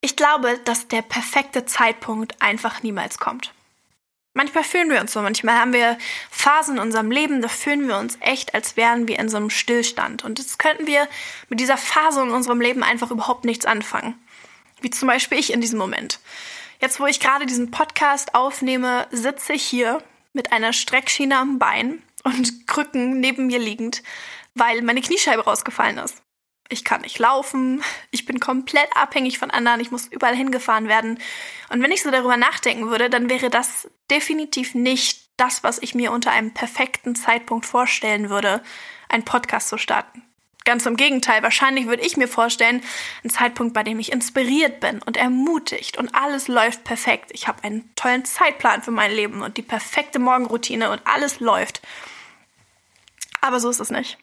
Ich 0.01 0.15
glaube, 0.15 0.60
dass 0.65 0.88
der 0.88 1.01
perfekte 1.01 1.65
Zeitpunkt 1.65 2.39
einfach 2.41 2.84
niemals 2.84 3.17
kommt. 3.17 3.54
Manchmal 4.38 4.65
fühlen 4.65 4.89
wir 4.89 5.00
uns 5.00 5.13
so, 5.13 5.22
manchmal 5.22 5.58
haben 5.58 5.72
wir 5.72 5.98
Phasen 6.30 6.75
in 6.75 6.82
unserem 6.82 7.10
Leben, 7.10 7.42
da 7.42 7.48
fühlen 7.48 7.88
wir 7.88 7.98
uns 7.98 8.18
echt, 8.20 8.54
als 8.54 8.75
wären 8.75 9.08
wir 9.08 9.18
in 9.18 9.30
so 9.30 9.38
einem 9.38 9.50
Stillstand. 9.50 10.25
Und 10.25 10.39
jetzt 10.39 10.60
könnten 10.60 10.88
wir 10.88 11.08
mit 11.48 11.62
dieser 11.62 11.77
Phase 11.77 12.22
in 12.22 12.32
unserem 12.32 12.60
Leben 12.60 12.84
einfach 12.84 13.12
überhaupt 13.12 13.46
nichts 13.46 13.65
anfangen. 13.65 14.13
Wie 14.82 14.89
zum 14.89 15.08
Beispiel 15.08 15.39
ich 15.39 15.54
in 15.54 15.62
diesem 15.62 15.80
Moment. 15.80 16.20
Jetzt, 16.82 17.00
wo 17.00 17.06
ich 17.06 17.22
gerade 17.22 17.46
diesen 17.46 17.72
Podcast 17.72 18.36
aufnehme, 18.36 19.08
sitze 19.10 19.54
ich 19.54 19.63
hier 19.63 20.04
mit 20.34 20.51
einer 20.51 20.74
Streckschiene 20.74 21.38
am 21.38 21.58
Bein 21.58 22.04
und 22.24 22.68
Krücken 22.68 23.22
neben 23.22 23.48
mir 23.48 23.60
liegend, 23.60 24.04
weil 24.54 24.82
meine 24.82 25.00
Kniescheibe 25.00 25.46
rausgefallen 25.46 25.98
ist. 25.98 26.25
Ich 26.69 26.84
kann 26.84 27.01
nicht 27.01 27.19
laufen, 27.19 27.84
ich 28.10 28.25
bin 28.25 28.39
komplett 28.39 28.88
abhängig 28.95 29.38
von 29.38 29.51
anderen, 29.51 29.79
ich 29.79 29.91
muss 29.91 30.07
überall 30.07 30.36
hingefahren 30.36 30.88
werden. 30.88 31.19
Und 31.69 31.84
wenn 31.84 31.91
ich 31.91 32.01
so 32.01 32.10
darüber 32.10 32.38
nachdenken 32.38 32.89
würde, 32.89 33.10
dann 33.10 33.29
wäre 33.29 33.51
das 33.51 33.88
definitiv 34.10 34.74
nicht 34.74 35.25
das, 35.38 35.63
was 35.63 35.79
ich 35.79 35.93
mir 35.93 36.12
unter 36.12 36.31
einem 36.31 36.53
perfekten 36.53 37.15
Zeitpunkt 37.15 37.65
vorstellen 37.65 38.29
würde, 38.29 38.63
einen 39.10 39.25
Podcast 39.25 39.69
zu 39.69 39.77
starten. 39.77 40.24
Ganz 40.63 40.88
im 40.88 40.98
Gegenteil, 40.98 41.43
wahrscheinlich 41.43 41.86
würde 41.86 42.03
ich 42.03 42.17
mir 42.17 42.27
vorstellen, 42.27 42.81
ein 43.24 43.29
Zeitpunkt, 43.29 43.75
bei 43.75 43.84
dem 43.84 44.00
ich 44.00 44.12
inspiriert 44.12 44.79
bin 44.79 45.00
und 45.03 45.15
ermutigt 45.15 45.98
und 45.98 46.15
alles 46.15 46.48
läuft 46.48 46.84
perfekt. 46.84 47.29
Ich 47.34 47.48
habe 47.48 47.63
einen 47.63 47.93
tollen 47.95 48.25
Zeitplan 48.25 48.81
für 48.81 48.89
mein 48.89 49.12
Leben 49.12 49.43
und 49.43 49.57
die 49.57 49.62
perfekte 49.62 50.17
Morgenroutine 50.17 50.89
und 50.89 51.05
alles 51.05 51.39
läuft. 51.39 51.81
Aber 53.41 53.60
so 53.60 53.69
ist 53.69 53.79
es 53.79 53.91
nicht. 53.91 54.17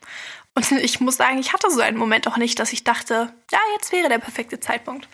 Und 0.55 0.71
ich 0.73 1.01
muss 1.01 1.17
sagen, 1.17 1.39
ich 1.39 1.53
hatte 1.53 1.71
so 1.71 1.81
einen 1.81 1.97
Moment 1.97 2.29
auch 2.29 2.37
nicht, 2.37 2.59
dass 2.59 2.73
ich 2.73 2.85
dachte, 2.85 3.33
ja, 3.51 3.59
jetzt 3.75 3.93
wäre 3.93 4.09
der 4.09 4.19
perfekte 4.19 4.61
Zeitpunkt. 4.61 5.09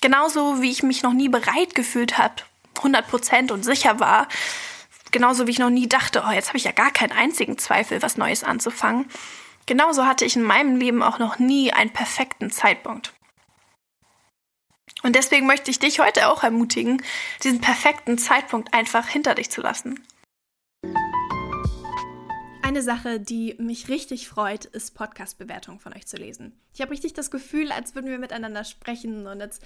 Genauso 0.00 0.60
wie 0.60 0.70
ich 0.70 0.82
mich 0.82 1.02
noch 1.02 1.14
nie 1.14 1.30
bereit 1.30 1.74
gefühlt 1.74 2.18
habe, 2.18 2.34
100% 2.76 3.52
und 3.52 3.64
sicher 3.64 4.00
war, 4.00 4.28
genauso 5.10 5.46
wie 5.46 5.52
ich 5.52 5.58
noch 5.58 5.70
nie 5.70 5.88
dachte, 5.88 6.24
oh, 6.26 6.32
jetzt 6.32 6.48
habe 6.48 6.58
ich 6.58 6.64
ja 6.64 6.72
gar 6.72 6.90
keinen 6.90 7.12
einzigen 7.12 7.56
Zweifel, 7.56 8.02
was 8.02 8.18
Neues 8.18 8.44
anzufangen. 8.44 9.08
Genauso 9.66 10.04
hatte 10.04 10.26
ich 10.26 10.36
in 10.36 10.42
meinem 10.42 10.76
Leben 10.76 11.02
auch 11.02 11.18
noch 11.18 11.38
nie 11.38 11.72
einen 11.72 11.90
perfekten 11.90 12.50
Zeitpunkt. 12.50 13.14
Und 15.02 15.16
deswegen 15.16 15.46
möchte 15.46 15.70
ich 15.70 15.78
dich 15.78 16.00
heute 16.00 16.28
auch 16.28 16.42
ermutigen, 16.42 17.02
diesen 17.42 17.60
perfekten 17.60 18.18
Zeitpunkt 18.18 18.74
einfach 18.74 19.06
hinter 19.06 19.34
dich 19.34 19.50
zu 19.50 19.60
lassen. 19.60 20.04
Eine 22.64 22.82
Sache, 22.82 23.20
die 23.20 23.56
mich 23.58 23.90
richtig 23.90 24.26
freut, 24.26 24.64
ist 24.64 24.94
Podcast-Bewertungen 24.94 25.80
von 25.80 25.92
euch 25.92 26.06
zu 26.06 26.16
lesen. 26.16 26.58
Ich 26.72 26.80
habe 26.80 26.92
richtig 26.92 27.12
das 27.12 27.30
Gefühl, 27.30 27.70
als 27.70 27.94
würden 27.94 28.08
wir 28.08 28.18
miteinander 28.18 28.64
sprechen 28.64 29.26
und 29.26 29.42
als 29.42 29.60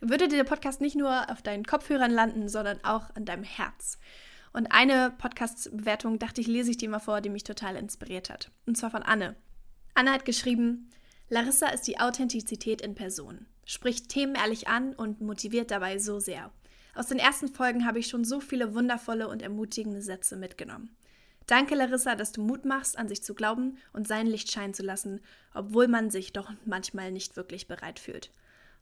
würde 0.00 0.28
der 0.28 0.44
Podcast 0.44 0.82
nicht 0.82 0.94
nur 0.94 1.30
auf 1.30 1.40
deinen 1.40 1.64
Kopfhörern 1.64 2.10
landen, 2.10 2.50
sondern 2.50 2.78
auch 2.84 3.08
an 3.16 3.24
deinem 3.24 3.42
Herz. 3.42 3.96
Und 4.52 4.66
eine 4.66 5.14
Podcast-Bewertung 5.16 6.18
dachte 6.18 6.42
ich, 6.42 6.46
lese 6.46 6.72
ich 6.72 6.76
dir 6.76 6.90
mal 6.90 6.98
vor, 6.98 7.22
die 7.22 7.30
mich 7.30 7.44
total 7.44 7.74
inspiriert 7.74 8.28
hat. 8.28 8.50
Und 8.66 8.76
zwar 8.76 8.90
von 8.90 9.02
Anne. 9.02 9.34
Anne 9.94 10.12
hat 10.12 10.26
geschrieben, 10.26 10.90
Larissa 11.30 11.68
ist 11.68 11.86
die 11.86 12.00
Authentizität 12.00 12.82
in 12.82 12.94
Person, 12.94 13.46
spricht 13.64 14.10
Themen 14.10 14.34
ehrlich 14.34 14.68
an 14.68 14.92
und 14.92 15.22
motiviert 15.22 15.70
dabei 15.70 15.98
so 15.98 16.20
sehr. 16.20 16.52
Aus 16.94 17.06
den 17.06 17.18
ersten 17.18 17.48
Folgen 17.48 17.86
habe 17.86 17.98
ich 17.98 18.08
schon 18.08 18.26
so 18.26 18.40
viele 18.40 18.74
wundervolle 18.74 19.28
und 19.28 19.40
ermutigende 19.40 20.02
Sätze 20.02 20.36
mitgenommen. 20.36 20.94
Danke, 21.46 21.74
Larissa, 21.74 22.14
dass 22.14 22.32
du 22.32 22.42
Mut 22.42 22.64
machst, 22.64 22.98
an 22.98 23.08
sich 23.08 23.22
zu 23.22 23.34
glauben 23.34 23.78
und 23.92 24.06
sein 24.06 24.26
Licht 24.26 24.50
scheinen 24.50 24.74
zu 24.74 24.82
lassen, 24.82 25.20
obwohl 25.54 25.88
man 25.88 26.10
sich 26.10 26.32
doch 26.32 26.50
manchmal 26.64 27.10
nicht 27.12 27.36
wirklich 27.36 27.68
bereit 27.68 27.98
fühlt. 27.98 28.30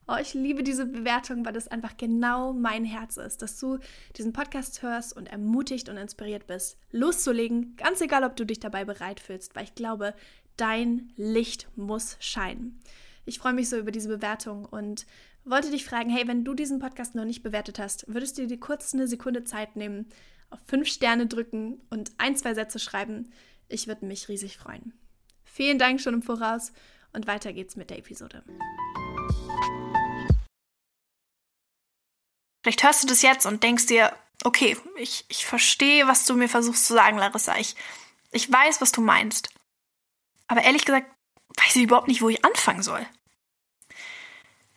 Oh, 0.08 0.16
ich 0.20 0.34
liebe 0.34 0.62
diese 0.62 0.86
Bewertung, 0.86 1.44
weil 1.44 1.52
das 1.52 1.68
einfach 1.68 1.96
genau 1.96 2.52
mein 2.52 2.84
Herz 2.84 3.16
ist, 3.16 3.42
dass 3.42 3.60
du 3.60 3.78
diesen 4.16 4.32
Podcast 4.32 4.82
hörst 4.82 5.16
und 5.16 5.28
ermutigt 5.28 5.88
und 5.88 5.96
inspiriert 5.96 6.46
bist, 6.46 6.78
loszulegen, 6.90 7.76
ganz 7.76 8.00
egal, 8.00 8.24
ob 8.24 8.34
du 8.34 8.44
dich 8.44 8.58
dabei 8.58 8.84
bereit 8.84 9.20
fühlst, 9.20 9.54
weil 9.54 9.64
ich 9.64 9.74
glaube, 9.74 10.14
dein 10.56 11.12
Licht 11.16 11.68
muss 11.76 12.16
scheinen. 12.18 12.80
Ich 13.24 13.38
freue 13.38 13.52
mich 13.52 13.68
so 13.68 13.76
über 13.78 13.92
diese 13.92 14.08
Bewertung 14.08 14.64
und 14.64 15.06
wollte 15.44 15.70
dich 15.70 15.84
fragen, 15.84 16.10
hey, 16.10 16.26
wenn 16.26 16.44
du 16.44 16.54
diesen 16.54 16.80
Podcast 16.80 17.14
noch 17.14 17.24
nicht 17.24 17.42
bewertet 17.42 17.78
hast, 17.78 18.04
würdest 18.12 18.36
du 18.36 18.46
dir 18.46 18.58
kurz 18.58 18.92
eine 18.92 19.06
Sekunde 19.06 19.44
Zeit 19.44 19.76
nehmen, 19.76 20.06
auf 20.50 20.60
fünf 20.66 20.88
Sterne 20.88 21.26
drücken 21.26 21.80
und 21.90 22.12
ein, 22.18 22.36
zwei 22.36 22.54
Sätze 22.54 22.78
schreiben. 22.78 23.32
Ich 23.68 23.86
würde 23.86 24.04
mich 24.04 24.28
riesig 24.28 24.56
freuen. 24.58 24.92
Vielen 25.44 25.78
Dank 25.78 26.00
schon 26.00 26.14
im 26.14 26.22
Voraus 26.22 26.72
und 27.12 27.26
weiter 27.26 27.52
geht's 27.52 27.76
mit 27.76 27.90
der 27.90 27.98
Episode. 27.98 28.44
Vielleicht 32.62 32.82
hörst 32.82 33.02
du 33.02 33.06
das 33.06 33.22
jetzt 33.22 33.46
und 33.46 33.62
denkst 33.62 33.86
dir, 33.86 34.12
okay, 34.44 34.76
ich, 34.96 35.24
ich 35.28 35.46
verstehe, 35.46 36.06
was 36.06 36.26
du 36.26 36.34
mir 36.34 36.48
versuchst 36.48 36.86
zu 36.86 36.94
sagen, 36.94 37.18
Larissa. 37.18 37.56
Ich, 37.56 37.74
ich 38.32 38.50
weiß, 38.50 38.80
was 38.80 38.92
du 38.92 39.00
meinst. 39.00 39.50
Aber 40.46 40.62
ehrlich 40.62 40.84
gesagt, 40.84 41.10
weiß 41.56 41.76
ich 41.76 41.82
überhaupt 41.82 42.08
nicht, 42.08 42.22
wo 42.22 42.28
ich 42.28 42.44
anfangen 42.44 42.82
soll. 42.82 43.06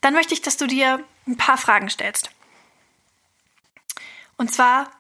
Dann 0.01 0.13
möchte 0.13 0.33
ich, 0.33 0.41
dass 0.41 0.57
du 0.57 0.67
dir 0.67 1.03
ein 1.27 1.37
paar 1.37 1.57
Fragen 1.57 1.89
stellst. 1.89 2.29
Und 4.37 4.53
zwar, 4.53 4.91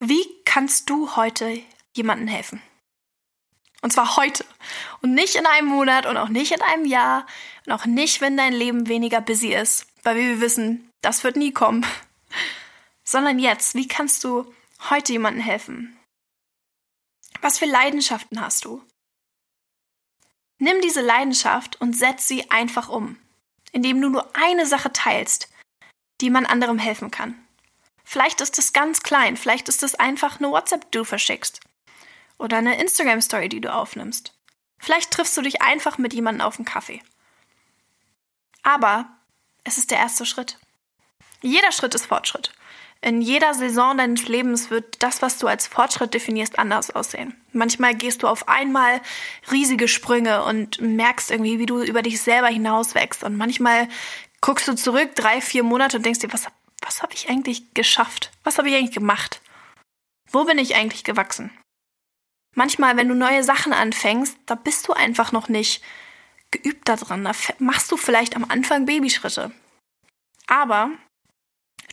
wie 0.00 0.24
kannst 0.44 0.90
du 0.90 1.16
heute 1.16 1.62
jemandem 1.94 2.28
helfen? 2.28 2.62
Und 3.82 3.92
zwar 3.92 4.16
heute. 4.16 4.44
Und 5.00 5.14
nicht 5.14 5.36
in 5.36 5.46
einem 5.46 5.68
Monat 5.68 6.06
und 6.06 6.16
auch 6.16 6.28
nicht 6.28 6.52
in 6.52 6.62
einem 6.62 6.86
Jahr 6.86 7.26
und 7.66 7.72
auch 7.72 7.86
nicht, 7.86 8.20
wenn 8.20 8.36
dein 8.36 8.52
Leben 8.52 8.88
weniger 8.88 9.20
busy 9.20 9.54
ist. 9.54 9.86
Weil 10.02 10.16
wir 10.16 10.40
wissen, 10.40 10.90
das 11.02 11.24
wird 11.24 11.36
nie 11.36 11.52
kommen. 11.52 11.86
Sondern 13.04 13.38
jetzt. 13.38 13.74
Wie 13.74 13.86
kannst 13.86 14.24
du 14.24 14.52
heute 14.90 15.12
jemandem 15.12 15.42
helfen? 15.42 15.96
Was 17.40 17.58
für 17.58 17.66
Leidenschaften 17.66 18.40
hast 18.40 18.64
du? 18.64 18.82
Nimm 20.58 20.80
diese 20.80 21.02
Leidenschaft 21.02 21.80
und 21.80 21.94
setz 21.94 22.26
sie 22.26 22.50
einfach 22.50 22.88
um, 22.88 23.18
indem 23.72 24.00
du 24.00 24.08
nur 24.08 24.34
eine 24.34 24.66
Sache 24.66 24.90
teilst, 24.92 25.48
die 26.20 26.30
man 26.30 26.46
anderem 26.46 26.78
helfen 26.78 27.10
kann. 27.10 27.45
Vielleicht 28.08 28.40
ist 28.40 28.56
es 28.56 28.72
ganz 28.72 29.02
klein, 29.02 29.36
vielleicht 29.36 29.68
ist 29.68 29.82
es 29.82 29.96
einfach 29.96 30.38
eine 30.38 30.48
WhatsApp, 30.48 30.92
die 30.92 30.98
du 30.98 31.04
verschickst. 31.04 31.58
Oder 32.38 32.58
eine 32.58 32.80
Instagram-Story, 32.80 33.48
die 33.48 33.60
du 33.60 33.74
aufnimmst. 33.74 34.32
Vielleicht 34.78 35.10
triffst 35.10 35.36
du 35.36 35.42
dich 35.42 35.60
einfach 35.60 35.98
mit 35.98 36.14
jemandem 36.14 36.46
auf 36.46 36.56
einen 36.56 36.64
Kaffee. 36.64 37.02
Aber 38.62 39.08
es 39.64 39.76
ist 39.76 39.90
der 39.90 39.98
erste 39.98 40.24
Schritt. 40.24 40.56
Jeder 41.42 41.72
Schritt 41.72 41.96
ist 41.96 42.06
Fortschritt. 42.06 42.52
In 43.00 43.20
jeder 43.20 43.54
Saison 43.54 43.98
deines 43.98 44.28
Lebens 44.28 44.70
wird 44.70 45.02
das, 45.02 45.20
was 45.20 45.38
du 45.38 45.48
als 45.48 45.66
Fortschritt 45.66 46.14
definierst, 46.14 46.60
anders 46.60 46.92
aussehen. 46.92 47.34
Manchmal 47.50 47.96
gehst 47.96 48.22
du 48.22 48.28
auf 48.28 48.48
einmal 48.48 49.00
riesige 49.50 49.88
Sprünge 49.88 50.44
und 50.44 50.80
merkst 50.80 51.32
irgendwie, 51.32 51.58
wie 51.58 51.66
du 51.66 51.82
über 51.82 52.02
dich 52.02 52.22
selber 52.22 52.48
hinauswächst. 52.48 53.24
Und 53.24 53.36
manchmal 53.36 53.88
guckst 54.40 54.68
du 54.68 54.76
zurück 54.76 55.16
drei, 55.16 55.40
vier 55.40 55.64
Monate 55.64 55.96
und 55.96 56.06
denkst 56.06 56.20
dir, 56.20 56.32
was 56.32 56.46
was 56.86 57.02
habe 57.02 57.14
ich 57.14 57.28
eigentlich 57.28 57.74
geschafft? 57.74 58.30
Was 58.44 58.58
habe 58.58 58.68
ich 58.68 58.76
eigentlich 58.76 58.94
gemacht? 58.94 59.42
Wo 60.30 60.44
bin 60.44 60.58
ich 60.58 60.76
eigentlich 60.76 61.04
gewachsen? 61.04 61.50
Manchmal, 62.54 62.96
wenn 62.96 63.08
du 63.08 63.14
neue 63.14 63.44
Sachen 63.44 63.72
anfängst, 63.72 64.38
da 64.46 64.54
bist 64.54 64.88
du 64.88 64.92
einfach 64.92 65.32
noch 65.32 65.48
nicht 65.48 65.82
geübt 66.50 66.88
daran. 66.88 67.24
Da 67.24 67.32
machst 67.58 67.92
du 67.92 67.96
vielleicht 67.96 68.34
am 68.34 68.44
Anfang 68.44 68.86
Babyschritte. 68.86 69.52
Aber 70.46 70.90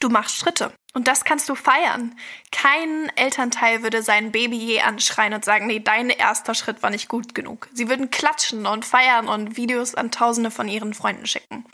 Du 0.04 0.10
machst 0.10 0.38
Schritte. 0.38 0.74
Und 0.94 1.08
das 1.08 1.24
kannst 1.24 1.48
du 1.48 1.56
feiern. 1.56 2.14
Kein 2.52 3.10
Elternteil 3.16 3.84
würde 3.84 4.04
sein 4.04 4.34
Baby 4.34 4.58
je 4.58 4.82
anschreien 4.82 5.34
und 5.34 5.46
sagen, 5.46 5.68
nee, 5.68 5.80
dein 5.80 6.10
erster 6.10 6.56
Schritt 6.56 6.84
war 6.84 6.90
nicht 6.90 7.08
gut 7.08 7.34
genug. 7.34 7.70
Sie 7.74 7.88
würden 7.88 8.12
klatschen 8.12 8.66
und 8.66 8.84
feiern 8.84 9.30
und 9.30 9.56
Videos 9.56 9.96
an 9.96 10.12
Tausende 10.12 10.52
von 10.52 10.68
ihren 10.68 10.94
Freunden 10.94 11.26
schicken. 11.26 11.66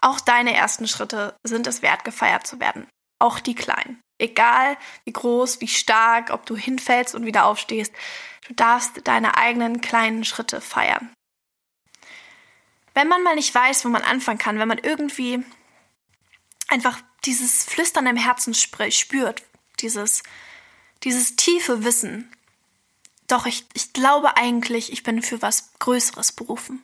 Auch 0.00 0.20
deine 0.20 0.54
ersten 0.54 0.86
Schritte 0.86 1.36
sind 1.42 1.66
es 1.66 1.82
wert, 1.82 2.04
gefeiert 2.04 2.46
zu 2.46 2.60
werden. 2.60 2.86
Auch 3.18 3.40
die 3.40 3.54
kleinen. 3.54 4.00
Egal 4.18 4.76
wie 5.04 5.12
groß, 5.12 5.60
wie 5.60 5.68
stark, 5.68 6.30
ob 6.30 6.46
du 6.46 6.56
hinfällst 6.56 7.14
und 7.14 7.24
wieder 7.24 7.46
aufstehst, 7.46 7.92
du 8.46 8.54
darfst 8.54 9.06
deine 9.06 9.36
eigenen 9.36 9.80
kleinen 9.80 10.24
Schritte 10.24 10.60
feiern. 10.60 11.12
Wenn 12.94 13.08
man 13.08 13.22
mal 13.22 13.36
nicht 13.36 13.54
weiß, 13.54 13.84
wo 13.84 13.88
man 13.88 14.02
anfangen 14.02 14.38
kann, 14.38 14.58
wenn 14.58 14.68
man 14.68 14.78
irgendwie 14.78 15.44
einfach 16.68 17.00
dieses 17.24 17.64
Flüstern 17.64 18.06
im 18.06 18.16
Herzen 18.16 18.54
spürt, 18.54 19.42
dieses, 19.80 20.22
dieses 21.04 21.36
tiefe 21.36 21.84
Wissen. 21.84 22.34
Doch 23.26 23.46
ich, 23.46 23.66
ich 23.74 23.92
glaube 23.92 24.36
eigentlich, 24.36 24.92
ich 24.92 25.02
bin 25.02 25.22
für 25.22 25.42
was 25.42 25.72
Größeres 25.78 26.32
berufen. 26.32 26.82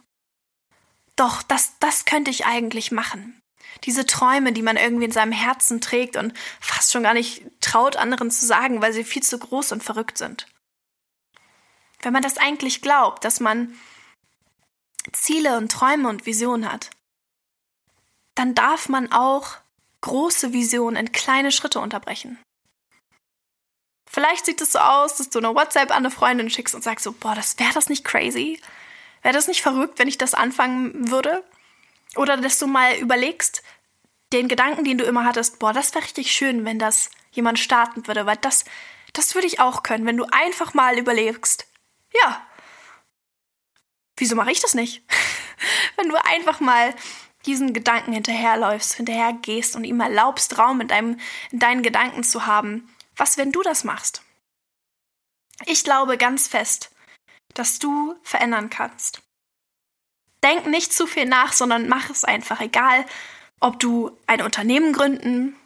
Doch, 1.17 1.43
das, 1.43 1.79
das 1.79 2.05
könnte 2.05 2.31
ich 2.31 2.47
eigentlich 2.47 2.91
machen. 2.91 3.41
Diese 3.85 4.07
Träume, 4.07 4.53
die 4.53 4.63
man 4.63 4.77
irgendwie 4.77 5.05
in 5.05 5.13
seinem 5.13 5.33
Herzen 5.33 5.81
trägt 5.81 6.17
und 6.17 6.33
fast 6.61 6.93
schon 6.93 7.03
gar 7.03 7.15
nicht 7.15 7.45
traut, 7.61 7.97
anderen 7.97 8.31
zu 8.31 8.47
sagen, 8.47 8.83
weil 8.83 8.93
sie 8.93 9.05
viel 9.05 9.23
zu 9.23 9.39
groß 9.39 9.73
und 9.73 9.83
verrückt 9.83 10.19
sind. 10.19 10.47
Wenn 12.01 12.13
man 12.13 12.23
das 12.23 12.37
eigentlich 12.37 12.83
glaubt, 12.83 13.25
dass 13.25 13.41
man 13.41 13.79
Ziele 15.13 15.57
und 15.57 15.71
Träume 15.71 16.09
und 16.09 16.27
Visionen 16.27 16.71
hat, 16.71 16.91
dann 18.35 18.55
darf 18.55 18.89
man 18.89 19.13
auch 19.13 19.57
große 20.01 20.53
Vision 20.53 20.97
in 20.97 21.13
kleine 21.13 21.53
Schritte 21.53 21.81
unterbrechen. 21.81 22.39
Vielleicht 24.11 24.47
sieht 24.47 24.61
es 24.61 24.73
so 24.73 24.79
aus, 24.79 25.17
dass 25.17 25.31
du 25.31 25.39
eine 25.39 25.55
WhatsApp 25.55 25.91
an 25.91 25.99
eine 25.99 26.11
Freundin 26.11 26.51
schickst 26.51 26.75
und 26.75 26.85
sagst 26.85 27.05
so, 27.05 27.13
boah, 27.13 27.35
das 27.35 27.59
wäre 27.59 27.73
das 27.73 27.89
nicht 27.89 28.05
crazy? 28.05 28.61
Wäre 29.25 29.35
das 29.35 29.49
nicht 29.49 29.63
verrückt, 29.63 29.99
wenn 29.99 30.07
ich 30.07 30.19
das 30.19 30.35
anfangen 30.35 31.11
würde? 31.11 31.43
Oder 32.15 32.37
dass 32.37 32.59
du 32.59 32.67
mal 32.67 32.95
überlegst, 32.97 33.63
den 34.35 34.49
Gedanken, 34.49 34.85
den 34.85 34.99
du 34.99 35.05
immer 35.05 35.25
hattest, 35.25 35.59
boah, 35.59 35.73
das 35.73 35.95
wäre 35.95 36.05
richtig 36.05 36.31
schön, 36.31 36.67
wenn 36.67 36.79
das 36.79 37.09
jemand 37.33 37.59
starten 37.59 38.07
würde, 38.07 38.27
weil 38.27 38.37
das, 38.37 38.67
das 39.15 39.35
würde 39.35 39.47
ich 39.47 39.61
auch 39.61 39.83
können, 39.83 40.05
wenn 40.05 40.19
du 40.19 40.27
einfach 40.31 40.75
mal 40.75 40.99
überlegst, 40.99 41.67
ja, 42.13 42.47
wieso 44.19 44.37
mache 44.37 44.53
ich 44.53 44.61
das 44.61 44.75
nicht? 44.75 45.03
wenn 45.97 46.11
du 46.11 46.23
einfach 46.23 46.61
mal 46.61 46.95
diesen 47.47 47.73
Gedanken 47.73 48.13
hinterherläufst, 48.13 48.93
hinterhergehst 48.93 49.75
und 49.75 49.85
ihm 49.85 50.01
erlaubst, 50.01 50.59
Raum 50.59 50.83
in, 50.83 50.89
deinem, 50.89 51.19
in 51.51 51.61
deinen 51.61 51.83
Gedanken 51.83 52.25
zu 52.25 52.45
haben. 52.45 52.95
Was, 53.17 53.39
wenn 53.39 53.53
du 53.53 53.63
das 53.63 53.85
machst? 53.85 54.21
Ich 55.65 55.83
glaube 55.83 56.19
ganz 56.19 56.47
fest, 56.47 56.94
dass 57.55 57.79
du 57.79 58.15
verändern 58.23 58.71
kannst. 58.71 59.23
Denk 60.43 60.67
nicht 60.67 60.93
zu 60.93 61.07
viel 61.07 61.25
nach, 61.25 61.53
sondern 61.53 61.89
mach 61.89 62.11
es 62.11 62.25
einfach, 62.25 62.61
egal 62.61 63.07
ob 63.61 63.81
du 63.81 64.17
ein 64.27 64.43
Unternehmen 64.43 64.93
gründen, 64.93 65.57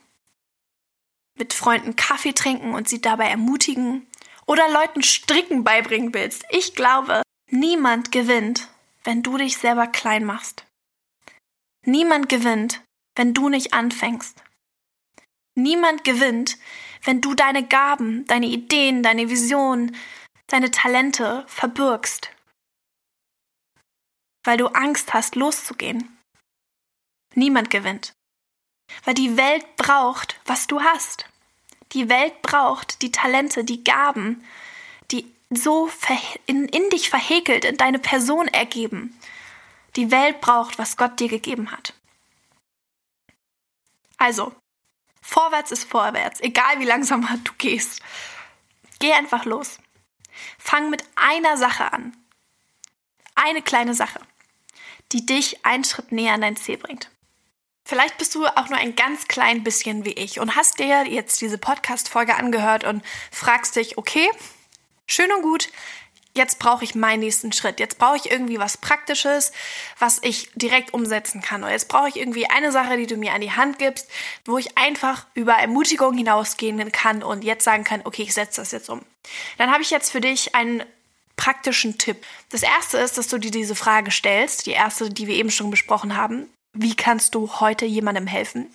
mit 1.36 1.52
Freunden 1.52 1.96
Kaffee 1.96 2.32
trinken 2.32 2.74
und 2.74 2.88
sie 2.88 3.00
dabei 3.00 3.28
ermutigen 3.28 4.06
oder 4.46 4.68
Leuten 4.70 5.02
Stricken 5.02 5.64
beibringen 5.64 6.12
willst. 6.14 6.44
Ich 6.50 6.74
glaube, 6.74 7.22
niemand 7.50 8.12
gewinnt, 8.12 8.68
wenn 9.04 9.22
du 9.22 9.36
dich 9.36 9.58
selber 9.58 9.86
klein 9.86 10.24
machst. 10.24 10.64
Niemand 11.84 12.28
gewinnt, 12.28 12.82
wenn 13.14 13.34
du 13.34 13.48
nicht 13.48 13.72
anfängst. 13.72 14.42
Niemand 15.54 16.04
gewinnt, 16.04 16.56
wenn 17.04 17.20
du 17.20 17.34
deine 17.34 17.66
Gaben, 17.66 18.26
deine 18.26 18.46
Ideen, 18.46 19.02
deine 19.02 19.28
Visionen, 19.28 19.96
deine 20.48 20.70
Talente 20.70 21.44
verbürgst, 21.46 22.30
weil 24.44 24.56
du 24.56 24.66
Angst 24.68 25.14
hast, 25.14 25.36
loszugehen. 25.36 26.18
Niemand 27.34 27.70
gewinnt, 27.70 28.12
weil 29.04 29.14
die 29.14 29.36
Welt 29.36 29.76
braucht, 29.76 30.40
was 30.46 30.66
du 30.66 30.80
hast. 30.80 31.26
Die 31.92 32.08
Welt 32.08 32.42
braucht 32.42 33.02
die 33.02 33.12
Talente, 33.12 33.64
die 33.64 33.84
Gaben, 33.84 34.44
die 35.10 35.32
so 35.50 35.90
in, 36.46 36.66
in 36.68 36.90
dich 36.90 37.08
verhäkelt, 37.08 37.64
in 37.64 37.76
deine 37.76 37.98
Person 37.98 38.48
ergeben, 38.48 39.18
die 39.96 40.10
Welt 40.10 40.40
braucht, 40.40 40.78
was 40.78 40.96
Gott 40.96 41.20
dir 41.20 41.28
gegeben 41.28 41.70
hat. 41.70 41.94
Also, 44.18 44.54
vorwärts 45.22 45.70
ist 45.70 45.84
vorwärts, 45.84 46.40
egal 46.40 46.80
wie 46.80 46.84
langsam 46.84 47.26
du 47.44 47.52
gehst. 47.56 48.02
Geh 48.98 49.12
einfach 49.12 49.44
los. 49.44 49.78
Fang 50.58 50.90
mit 50.90 51.04
einer 51.16 51.56
Sache 51.56 51.92
an. 51.92 52.16
Eine 53.34 53.62
kleine 53.62 53.94
Sache, 53.94 54.20
die 55.12 55.24
dich 55.24 55.64
einen 55.64 55.84
Schritt 55.84 56.12
näher 56.12 56.34
an 56.34 56.40
dein 56.40 56.56
Ziel 56.56 56.76
bringt. 56.76 57.10
Vielleicht 57.84 58.18
bist 58.18 58.34
du 58.34 58.44
auch 58.46 58.68
nur 58.68 58.78
ein 58.78 58.96
ganz 58.96 59.28
klein 59.28 59.64
bisschen 59.64 60.04
wie 60.04 60.12
ich 60.12 60.40
und 60.40 60.56
hast 60.56 60.78
dir 60.78 61.06
jetzt 61.06 61.40
diese 61.40 61.56
Podcast-Folge 61.56 62.34
angehört 62.34 62.84
und 62.84 63.02
fragst 63.32 63.76
dich, 63.76 63.96
okay, 63.96 64.28
schön 65.06 65.32
und 65.32 65.40
gut, 65.40 65.70
jetzt 66.38 66.58
brauche 66.58 66.84
ich 66.84 66.94
meinen 66.94 67.20
nächsten 67.20 67.52
Schritt. 67.52 67.80
Jetzt 67.80 67.98
brauche 67.98 68.16
ich 68.16 68.30
irgendwie 68.30 68.58
was 68.58 68.78
Praktisches, 68.78 69.52
was 69.98 70.18
ich 70.22 70.50
direkt 70.54 70.94
umsetzen 70.94 71.42
kann. 71.42 71.62
Oder 71.62 71.72
jetzt 71.72 71.88
brauche 71.88 72.08
ich 72.08 72.16
irgendwie 72.16 72.48
eine 72.48 72.72
Sache, 72.72 72.96
die 72.96 73.06
du 73.06 73.16
mir 73.16 73.34
an 73.34 73.42
die 73.42 73.52
Hand 73.52 73.78
gibst, 73.78 74.08
wo 74.46 74.56
ich 74.56 74.78
einfach 74.78 75.26
über 75.34 75.52
Ermutigung 75.52 76.16
hinausgehen 76.16 76.90
kann 76.92 77.22
und 77.22 77.44
jetzt 77.44 77.64
sagen 77.64 77.84
kann, 77.84 78.00
okay, 78.04 78.22
ich 78.22 78.32
setze 78.32 78.62
das 78.62 78.72
jetzt 78.72 78.88
um. 78.88 79.04
Dann 79.58 79.70
habe 79.70 79.82
ich 79.82 79.90
jetzt 79.90 80.10
für 80.10 80.22
dich 80.22 80.54
einen 80.54 80.82
praktischen 81.36 81.98
Tipp. 81.98 82.24
Das 82.50 82.62
erste 82.62 82.98
ist, 82.98 83.18
dass 83.18 83.28
du 83.28 83.38
dir 83.38 83.50
diese 83.50 83.74
Frage 83.74 84.10
stellst, 84.10 84.66
die 84.66 84.72
erste, 84.72 85.10
die 85.10 85.26
wir 85.26 85.36
eben 85.36 85.50
schon 85.50 85.70
besprochen 85.70 86.16
haben. 86.16 86.48
Wie 86.72 86.94
kannst 86.94 87.34
du 87.34 87.60
heute 87.60 87.84
jemandem 87.84 88.26
helfen? 88.26 88.74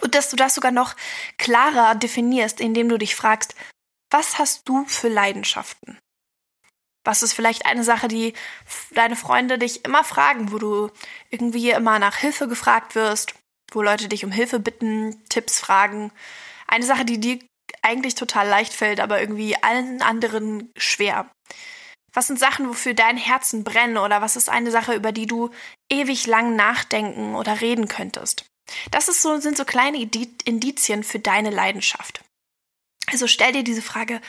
Und 0.00 0.14
dass 0.14 0.30
du 0.30 0.36
das 0.36 0.54
sogar 0.54 0.72
noch 0.72 0.94
klarer 1.38 1.94
definierst, 1.94 2.60
indem 2.60 2.88
du 2.88 2.98
dich 2.98 3.16
fragst, 3.16 3.54
was 4.10 4.38
hast 4.38 4.68
du 4.68 4.84
für 4.86 5.08
Leidenschaften? 5.08 5.98
Was 7.04 7.22
ist 7.22 7.34
vielleicht 7.34 7.66
eine 7.66 7.84
Sache, 7.84 8.08
die 8.08 8.32
deine 8.92 9.16
Freunde 9.16 9.58
dich 9.58 9.84
immer 9.84 10.04
fragen, 10.04 10.52
wo 10.52 10.58
du 10.58 10.90
irgendwie 11.30 11.70
immer 11.70 11.98
nach 11.98 12.16
Hilfe 12.16 12.48
gefragt 12.48 12.94
wirst, 12.94 13.34
wo 13.72 13.82
Leute 13.82 14.08
dich 14.08 14.24
um 14.24 14.32
Hilfe 14.32 14.58
bitten, 14.58 15.22
Tipps 15.28 15.60
fragen. 15.60 16.12
Eine 16.66 16.86
Sache, 16.86 17.04
die 17.04 17.20
dir 17.20 17.38
eigentlich 17.82 18.14
total 18.14 18.48
leicht 18.48 18.72
fällt, 18.72 19.00
aber 19.00 19.20
irgendwie 19.20 19.56
allen 19.62 20.00
anderen 20.00 20.72
schwer. 20.76 21.30
Was 22.14 22.28
sind 22.28 22.38
Sachen, 22.38 22.68
wofür 22.68 22.94
dein 22.94 23.16
Herzen 23.16 23.64
brennen 23.64 23.98
oder 23.98 24.22
was 24.22 24.36
ist 24.36 24.48
eine 24.48 24.70
Sache, 24.70 24.94
über 24.94 25.12
die 25.12 25.26
du 25.26 25.50
ewig 25.90 26.26
lang 26.26 26.54
nachdenken 26.56 27.34
oder 27.34 27.60
reden 27.60 27.88
könntest? 27.88 28.46
Das 28.90 29.08
ist 29.08 29.20
so, 29.20 29.38
sind 29.40 29.56
so 29.56 29.64
kleine 29.64 29.98
Indizien 30.00 31.04
für 31.04 31.18
deine 31.18 31.50
Leidenschaft. 31.50 32.24
Also 33.08 33.26
stell 33.26 33.52
dir 33.52 33.64
diese 33.64 33.82
Frage, 33.82 34.20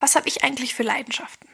was 0.00 0.14
habe 0.14 0.28
ich 0.28 0.44
eigentlich 0.44 0.74
für 0.74 0.82
Leidenschaften? 0.82 1.48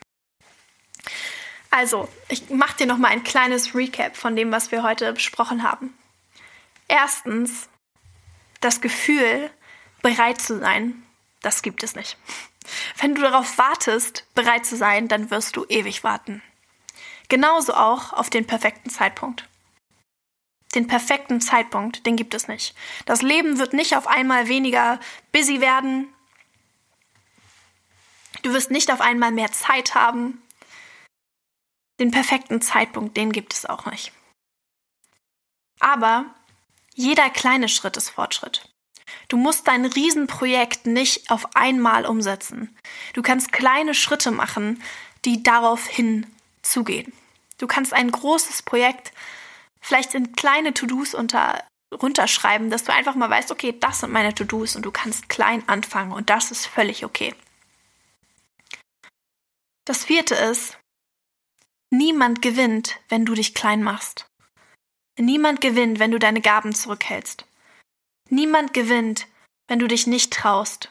Also, 1.70 2.08
ich 2.28 2.48
mache 2.50 2.78
dir 2.78 2.86
noch 2.86 2.98
mal 2.98 3.08
ein 3.08 3.24
kleines 3.24 3.74
Recap 3.74 4.16
von 4.16 4.36
dem, 4.36 4.50
was 4.52 4.70
wir 4.70 4.82
heute 4.82 5.12
besprochen 5.12 5.62
haben. 5.62 5.96
Erstens, 6.88 7.68
das 8.60 8.80
Gefühl, 8.80 9.50
bereit 10.02 10.40
zu 10.40 10.58
sein, 10.58 11.02
das 11.42 11.62
gibt 11.62 11.82
es 11.82 11.94
nicht. 11.94 12.16
Wenn 12.96 13.14
du 13.14 13.22
darauf 13.22 13.58
wartest, 13.58 14.26
bereit 14.34 14.66
zu 14.66 14.76
sein, 14.76 15.08
dann 15.08 15.30
wirst 15.30 15.56
du 15.56 15.64
ewig 15.68 16.04
warten. 16.04 16.42
Genauso 17.28 17.74
auch 17.74 18.12
auf 18.12 18.30
den 18.30 18.46
perfekten 18.46 18.90
Zeitpunkt. 18.90 19.48
Den 20.74 20.86
perfekten 20.86 21.40
Zeitpunkt, 21.40 22.06
den 22.06 22.16
gibt 22.16 22.34
es 22.34 22.48
nicht. 22.48 22.74
Das 23.04 23.22
Leben 23.22 23.58
wird 23.58 23.72
nicht 23.72 23.96
auf 23.96 24.06
einmal 24.06 24.48
weniger 24.48 25.00
busy 25.32 25.60
werden. 25.60 26.08
Du 28.42 28.52
wirst 28.52 28.70
nicht 28.70 28.92
auf 28.92 29.00
einmal 29.00 29.32
mehr 29.32 29.50
Zeit 29.52 29.94
haben. 29.94 30.42
Den 31.98 32.10
perfekten 32.10 32.60
Zeitpunkt, 32.60 33.16
den 33.16 33.32
gibt 33.32 33.54
es 33.54 33.66
auch 33.66 33.86
nicht. 33.86 34.12
Aber 35.80 36.26
jeder 36.94 37.30
kleine 37.30 37.68
Schritt 37.68 37.96
ist 37.96 38.10
Fortschritt. 38.10 38.68
Du 39.28 39.36
musst 39.36 39.66
dein 39.68 39.84
Riesenprojekt 39.84 40.86
nicht 40.86 41.30
auf 41.30 41.56
einmal 41.56 42.06
umsetzen. 42.06 42.76
Du 43.12 43.22
kannst 43.22 43.52
kleine 43.52 43.94
Schritte 43.94 44.30
machen, 44.30 44.82
die 45.24 45.42
darauf 45.42 45.86
hin 45.86 46.26
zugehen. 46.62 47.12
Du 47.58 47.66
kannst 47.66 47.92
ein 47.92 48.10
großes 48.10 48.62
Projekt 48.62 49.12
vielleicht 49.80 50.14
in 50.14 50.32
kleine 50.32 50.74
To-Dos 50.74 51.14
unter, 51.14 51.62
runterschreiben, 51.92 52.70
dass 52.70 52.84
du 52.84 52.92
einfach 52.92 53.14
mal 53.14 53.30
weißt, 53.30 53.52
okay, 53.52 53.74
das 53.78 54.00
sind 54.00 54.12
meine 54.12 54.34
To-Dos 54.34 54.76
und 54.76 54.82
du 54.82 54.90
kannst 54.90 55.28
klein 55.28 55.66
anfangen 55.68 56.12
und 56.12 56.30
das 56.30 56.50
ist 56.50 56.66
völlig 56.66 57.04
okay. 57.04 57.34
Das 59.84 60.04
vierte 60.04 60.34
ist, 60.34 60.76
Niemand 61.90 62.42
gewinnt, 62.42 62.98
wenn 63.08 63.24
du 63.24 63.34
dich 63.34 63.54
klein 63.54 63.82
machst. 63.82 64.28
Niemand 65.18 65.60
gewinnt, 65.60 65.98
wenn 65.98 66.10
du 66.10 66.18
deine 66.18 66.40
Gaben 66.40 66.74
zurückhältst. 66.74 67.46
Niemand 68.28 68.74
gewinnt, 68.74 69.28
wenn 69.68 69.78
du 69.78 69.86
dich 69.86 70.06
nicht 70.06 70.32
traust, 70.32 70.90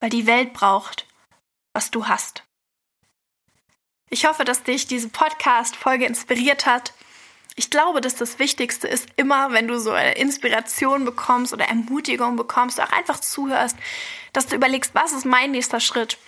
weil 0.00 0.10
die 0.10 0.26
Welt 0.26 0.52
braucht, 0.52 1.06
was 1.72 1.90
du 1.90 2.06
hast. 2.06 2.44
Ich 4.10 4.26
hoffe, 4.26 4.44
dass 4.44 4.62
dich 4.62 4.86
diese 4.86 5.08
Podcast-Folge 5.08 6.04
inspiriert 6.04 6.66
hat. 6.66 6.92
Ich 7.56 7.70
glaube, 7.70 8.00
dass 8.00 8.14
das 8.14 8.38
Wichtigste 8.38 8.88
ist, 8.88 9.08
immer 9.16 9.52
wenn 9.52 9.68
du 9.68 9.80
so 9.80 9.90
eine 9.90 10.12
Inspiration 10.12 11.04
bekommst 11.04 11.52
oder 11.52 11.64
Ermutigung 11.64 12.36
bekommst, 12.36 12.80
auch 12.80 12.92
einfach 12.92 13.20
zuhörst, 13.20 13.76
dass 14.32 14.46
du 14.46 14.54
überlegst, 14.54 14.94
was 14.94 15.12
ist 15.12 15.24
mein 15.24 15.50
nächster 15.50 15.80
Schritt? 15.80 16.18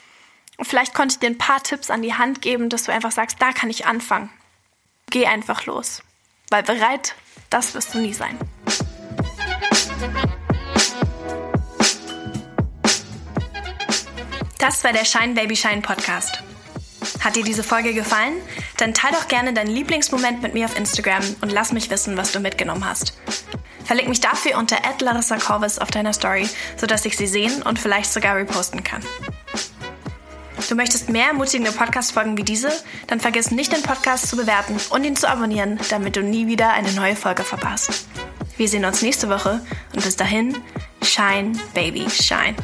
Vielleicht 0.62 0.94
konnte 0.94 1.14
ich 1.14 1.18
dir 1.18 1.26
ein 1.26 1.38
paar 1.38 1.62
Tipps 1.62 1.90
an 1.90 2.02
die 2.02 2.14
Hand 2.14 2.42
geben, 2.42 2.68
dass 2.68 2.84
du 2.84 2.92
einfach 2.92 3.12
sagst, 3.12 3.36
da 3.40 3.52
kann 3.52 3.70
ich 3.70 3.86
anfangen. 3.86 4.30
Geh 5.10 5.26
einfach 5.26 5.66
los. 5.66 6.02
Weil 6.50 6.62
bereit, 6.62 7.14
das 7.48 7.74
wirst 7.74 7.94
du 7.94 7.98
nie 7.98 8.14
sein. 8.14 8.38
Das 14.58 14.84
war 14.84 14.92
der 14.92 15.04
Shine 15.04 15.34
Baby 15.34 15.56
Shine 15.56 15.80
Podcast. 15.80 16.42
Hat 17.24 17.34
dir 17.34 17.44
diese 17.44 17.62
Folge 17.62 17.94
gefallen? 17.94 18.34
Dann 18.76 18.94
teile 18.94 19.16
doch 19.16 19.28
gerne 19.28 19.52
deinen 19.52 19.70
Lieblingsmoment 19.70 20.42
mit 20.42 20.54
mir 20.54 20.66
auf 20.66 20.76
Instagram 20.76 21.24
und 21.40 21.50
lass 21.50 21.72
mich 21.72 21.90
wissen, 21.90 22.16
was 22.16 22.32
du 22.32 22.40
mitgenommen 22.40 22.84
hast. 22.84 23.14
Verleg 23.84 24.08
mich 24.08 24.20
dafür 24.20 24.56
unter 24.58 24.76
Corvus 25.38 25.78
auf 25.78 25.90
deiner 25.90 26.12
Story, 26.12 26.48
sodass 26.76 27.04
ich 27.04 27.16
sie 27.16 27.26
sehen 27.26 27.62
und 27.62 27.78
vielleicht 27.78 28.12
sogar 28.12 28.36
reposten 28.36 28.84
kann. 28.84 29.02
Du 30.68 30.74
möchtest 30.74 31.08
mehr 31.08 31.28
ermutigende 31.28 31.72
Podcast-Folgen 31.72 32.36
wie 32.36 32.42
diese? 32.42 32.70
Dann 33.06 33.20
vergiss 33.20 33.50
nicht, 33.50 33.72
den 33.72 33.82
Podcast 33.82 34.28
zu 34.28 34.36
bewerten 34.36 34.76
und 34.90 35.04
ihn 35.04 35.16
zu 35.16 35.28
abonnieren, 35.28 35.78
damit 35.90 36.16
du 36.16 36.22
nie 36.22 36.46
wieder 36.46 36.72
eine 36.72 36.92
neue 36.92 37.16
Folge 37.16 37.42
verpasst. 37.42 38.06
Wir 38.56 38.68
sehen 38.68 38.84
uns 38.84 39.02
nächste 39.02 39.28
Woche 39.28 39.60
und 39.94 40.04
bis 40.04 40.16
dahin, 40.16 40.56
shine, 41.02 41.52
baby, 41.74 42.08
shine. 42.10 42.56